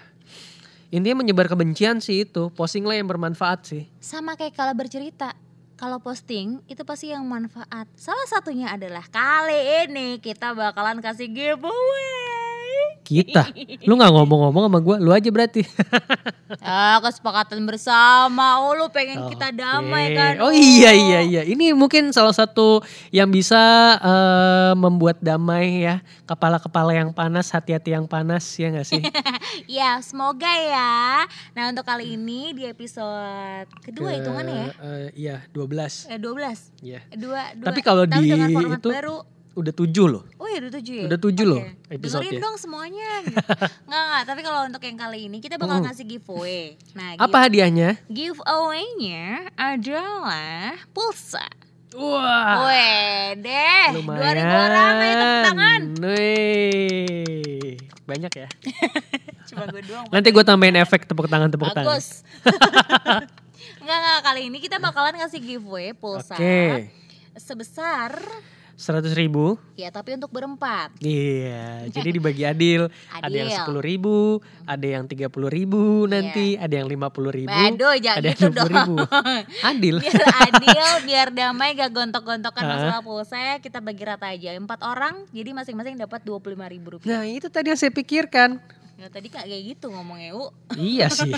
Intinya 0.95 1.27
menyebar 1.27 1.51
kebencian 1.51 1.99
sih 1.99 2.23
itu. 2.23 2.55
Postinglah 2.55 2.95
yang 2.95 3.11
bermanfaat 3.11 3.61
sih. 3.67 3.83
Sama 3.99 4.39
kayak 4.39 4.55
kalau 4.55 4.79
bercerita, 4.79 5.35
kalau 5.75 5.99
posting 6.01 6.63
itu 6.71 6.83
pasti 6.87 7.11
yang 7.11 7.27
manfaat. 7.27 7.87
Salah 7.99 8.27
satunya 8.31 8.71
adalah 8.73 9.05
kali 9.11 9.87
ini 9.87 10.19
kita 10.23 10.55
bakalan 10.55 11.03
kasih 11.03 11.31
giveaway. 11.31 12.24
Kita. 13.05 13.53
Lu 13.85 14.01
nggak 14.01 14.13
ngomong-ngomong 14.17 14.65
sama 14.67 14.79
gue, 14.81 14.97
lu 15.05 15.13
aja 15.13 15.29
berarti. 15.29 15.61
Ah, 16.63 17.03
kesepakatan 17.03 17.67
bersama. 17.67 18.63
Oh, 18.63 18.79
lu 18.79 18.87
pengen 18.93 19.27
kita 19.27 19.51
Oke. 19.51 19.59
damai 19.59 20.15
kan? 20.15 20.39
Oh 20.39 20.55
iya 20.55 20.95
iya 20.95 21.19
iya. 21.19 21.43
Ini 21.43 21.75
mungkin 21.75 22.15
salah 22.15 22.31
satu 22.31 22.79
yang 23.11 23.27
bisa 23.27 23.59
eh, 23.99 24.73
membuat 24.79 25.19
damai 25.19 25.83
ya. 25.83 25.99
Kepala-kepala 26.25 26.95
yang 26.95 27.11
panas, 27.11 27.51
hati-hati 27.51 27.97
yang 27.97 28.07
panas 28.07 28.45
ya 28.55 28.71
nggak 28.71 28.87
sih? 28.87 29.03
Ya, 29.67 29.99
semoga 30.03 30.51
ya. 30.51 31.25
Nah, 31.55 31.71
untuk 31.75 31.87
kali 31.87 32.15
ini 32.15 32.55
di 32.55 32.69
episode 32.69 33.67
kedua 33.83 34.15
Ke- 34.15 34.17
hitungannya 34.23 34.55
ya. 34.55 34.67
eh, 34.79 35.09
iya, 35.15 35.37
12. 35.51 36.07
Eh, 36.11 36.19
12. 36.21 36.71
Iya. 36.83 37.01
Dua, 37.19 37.43
dua. 37.57 37.67
Tapi 37.67 37.81
kalau 37.83 38.05
di 38.07 38.31
itu 38.31 38.89
baru. 38.89 39.34
Udah 39.55 39.73
7 39.73 39.87
loh. 40.05 40.23
Oh 40.37 40.47
ya 40.47 40.59
udah 40.59 40.73
tujuh 40.75 40.95
ya? 40.95 41.05
Udah 41.07 41.19
tujuh 41.19 41.47
loh 41.47 41.63
Oke. 41.63 41.95
episode-nya. 41.95 42.31
Dengerin 42.31 42.43
dong 42.43 42.57
semuanya. 42.57 43.11
nggak 43.89 44.03
nggak. 44.05 44.23
Tapi 44.27 44.41
kalau 44.43 44.61
untuk 44.67 44.83
yang 44.83 44.99
kali 44.99 45.19
ini 45.27 45.39
kita 45.39 45.55
bakal 45.57 45.79
Mm. 45.79 45.85
ngasih 45.87 46.05
giveaway. 46.05 46.75
Nah, 46.93 47.15
Apa 47.17 47.47
hadiahnya? 47.47 48.03
give- 48.07 48.39
giveaway-nya 48.39 49.49
adalah 49.55 50.75
pulsa. 50.91 51.47
Wah. 51.95 52.67
Ah. 52.67 53.31
Lumayan. 53.95 54.35
2000 54.35 54.67
orang 54.67 54.95
ayo 54.99 55.15
tepuk 55.15 55.41
tangan. 55.47 55.81
Wih. 56.03 57.75
Banyak 58.05 58.33
ya. 58.35 58.49
Cuma 59.49 59.65
gue 59.71 59.83
doang. 59.85 60.07
Nanti 60.11 60.29
gue 60.29 60.45
tambahin 60.45 60.77
efek 60.77 61.07
tepuk 61.07 61.31
tangan 61.31 61.49
tepuk 61.49 61.71
tangan. 61.71 61.95
Bagus. 61.95 62.27
Enggak 63.85 63.99
enggak 64.01 64.21
kali 64.25 64.41
ini 64.49 64.59
kita 64.59 64.81
bakalan 64.81 65.15
ngasih 65.15 65.41
giveaway 65.41 65.93
pulsa 65.93 66.35
Oke. 66.35 66.89
sebesar 67.37 68.17
100 68.75 69.15
ribu. 69.15 69.55
ya 69.75 69.91
tapi 69.91 70.19
untuk 70.19 70.31
berempat. 70.31 70.99
Iya, 70.99 71.87
jadi 71.95 72.09
dibagi 72.11 72.43
adil. 72.43 72.91
Ada 73.11 73.31
yang 73.31 73.51
Adil. 73.51 73.59
sepuluh 73.63 73.83
ribu, 73.83 74.17
ada 74.67 74.87
yang 74.87 75.07
tiga 75.07 75.31
puluh 75.31 75.47
ribu 75.47 76.07
nanti, 76.07 76.59
ada 76.59 76.75
yang 76.75 76.91
lima 76.91 77.11
puluh 77.11 77.31
ribu, 77.31 77.55
Waduh, 77.55 77.95
jangan 78.03 78.19
ada 78.19 78.29
yang 78.35 78.39
gitu 78.39 78.51
20 78.51 78.75
ribu. 78.75 78.95
Adil. 79.71 79.97
biar 80.03 80.27
adil, 80.51 80.89
biar 81.07 81.29
damai, 81.31 81.71
gak 81.75 81.91
gontok-gontokan 81.91 82.63
masalah 82.63 83.03
pulsa 83.03 83.39
ya, 83.39 83.55
kita 83.59 83.79
bagi 83.79 84.03
rata 84.03 84.27
aja 84.31 84.55
empat 84.55 84.81
orang, 84.83 85.23
jadi 85.31 85.51
masing-masing 85.55 85.95
dapat 85.95 86.23
dua 86.23 86.43
puluh 86.43 86.59
ribu 86.59 86.99
rupiah. 86.99 87.23
Nah 87.23 87.27
itu 87.27 87.47
tadi 87.47 87.71
yang 87.71 87.79
saya 87.79 87.95
pikirkan. 87.95 88.59
Ya, 88.95 89.11
tadi 89.11 89.27
kak 89.27 89.43
kayak 89.51 89.63
gitu 89.75 89.91
ngomongnya 89.91 90.39
u. 90.39 90.55
iya 90.79 91.11
sih. 91.11 91.31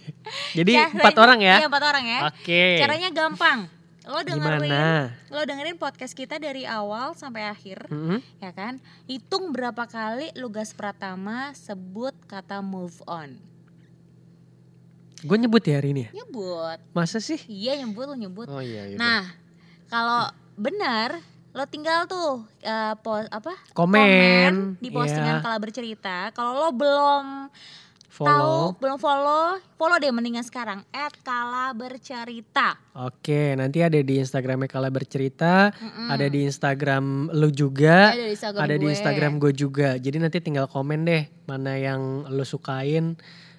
jadi 0.58 0.72
Caranya- 0.76 0.92
empat 1.00 1.16
orang 1.16 1.38
ya. 1.40 1.56
Iya 1.60 1.66
empat 1.72 1.84
orang 1.88 2.04
ya. 2.04 2.20
Oke. 2.28 2.64
Caranya 2.80 3.08
gampang. 3.12 3.77
Lo 4.08 4.24
dengerin, 4.24 4.72
Gimana? 4.72 5.12
lo 5.28 5.40
dengerin 5.44 5.76
podcast 5.76 6.16
kita 6.16 6.40
dari 6.40 6.64
awal 6.64 7.12
sampai 7.12 7.44
akhir, 7.44 7.92
Mm-mm. 7.92 8.24
ya 8.40 8.56
kan? 8.56 8.80
Hitung 9.04 9.52
berapa 9.52 9.84
kali 9.84 10.32
lu 10.32 10.48
gas 10.48 10.72
pratama 10.72 11.52
sebut 11.52 12.16
kata 12.24 12.64
move 12.64 12.96
on. 13.04 13.36
Gue 15.20 15.36
nyebut 15.36 15.60
ya 15.60 15.76
hari 15.76 15.92
ini 15.92 16.08
ya. 16.08 16.24
Nyebut. 16.24 16.78
Masa 16.96 17.20
sih? 17.20 17.36
Iya 17.44 17.76
nyebut 17.84 18.08
lo 18.08 18.16
nyebut. 18.16 18.48
Oh 18.48 18.64
iya. 18.64 18.88
Nah, 18.96 19.28
kalau 19.92 20.32
benar 20.56 21.20
lo 21.52 21.64
tinggal 21.66 22.06
tuh 22.06 22.48
eh, 22.62 22.94
po- 23.02 23.28
apa 23.28 23.52
komen, 23.74 24.78
di 24.78 24.88
postingan 24.88 25.40
ya, 25.40 25.44
kalau 25.44 25.58
bercerita. 25.58 26.30
Kalau 26.32 26.56
lo 26.56 26.70
belum 26.72 27.50
follow. 28.18 28.74
tahu, 28.74 28.82
belum 28.82 28.98
follow, 28.98 29.44
follow 29.72 29.96
deh 29.96 30.10
mendingan 30.10 30.42
sekarang 30.42 30.82
@kala 31.22 31.70
bercerita. 31.70 32.74
Oke, 32.98 33.54
nanti 33.54 33.78
ada 33.78 33.94
di 33.94 34.18
Instagramnya 34.18 34.66
Kala 34.66 34.90
bercerita, 34.90 35.70
Mm-mm. 35.70 36.10
ada 36.10 36.26
di 36.26 36.42
Instagram 36.42 37.30
lu 37.30 37.48
juga, 37.48 38.10
Ada 38.10 38.18
di 38.20 38.32
Instagram 38.34 38.60
ada 38.60 38.74
di 38.74 38.82
gue. 38.82 38.92
Instagram 38.92 39.32
gue 39.38 39.52
juga. 39.52 39.88
Jadi 39.94 40.16
nanti 40.18 40.38
tinggal 40.38 40.66
komen 40.66 41.06
deh 41.06 41.30
mana 41.44 41.78
yang 41.78 42.00
lu 42.26 42.42
sukain. 42.42 43.14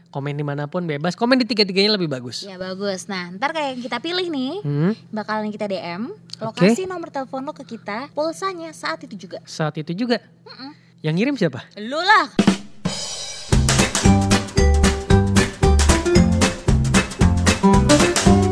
Komen 0.10 0.34
di 0.34 0.41
mana 0.41 0.65
pun 0.65 0.84
bebas. 0.84 1.13
Komen 1.13 1.38
di 1.38 1.45
tiga-tiganya 1.45 1.93
lebih 1.93 2.10
bagus. 2.10 2.41
Ya 2.41 2.58
bagus. 2.58 3.06
Nah, 3.06 3.30
ntar 3.32 3.54
kayak 3.54 3.78
yang 3.78 3.82
kita 3.86 4.02
pilih 4.02 4.26
nih, 4.28 4.54
Hmm, 4.60 4.91
bakalan 5.08 5.48
kita 5.48 5.69
DM. 5.69 6.10
Lo 6.41 6.50
Oke. 6.50 6.65
kasih 6.65 6.84
nomor 6.84 7.08
telepon 7.08 7.45
lo 7.45 7.54
ke 7.54 7.62
kita, 7.63 8.10
pulsanya 8.12 8.74
saat 8.74 9.06
itu 9.06 9.13
juga. 9.15 9.38
saat 9.45 9.78
itu 9.78 9.93
juga. 9.93 10.17
Mm-mm. 10.43 10.74
Yang 11.00 11.13
ngirim 11.15 11.36
siapa? 11.38 11.62
Lu 11.78 11.95
lah. 11.95 12.59
Thank 17.71 18.43
you. 18.43 18.48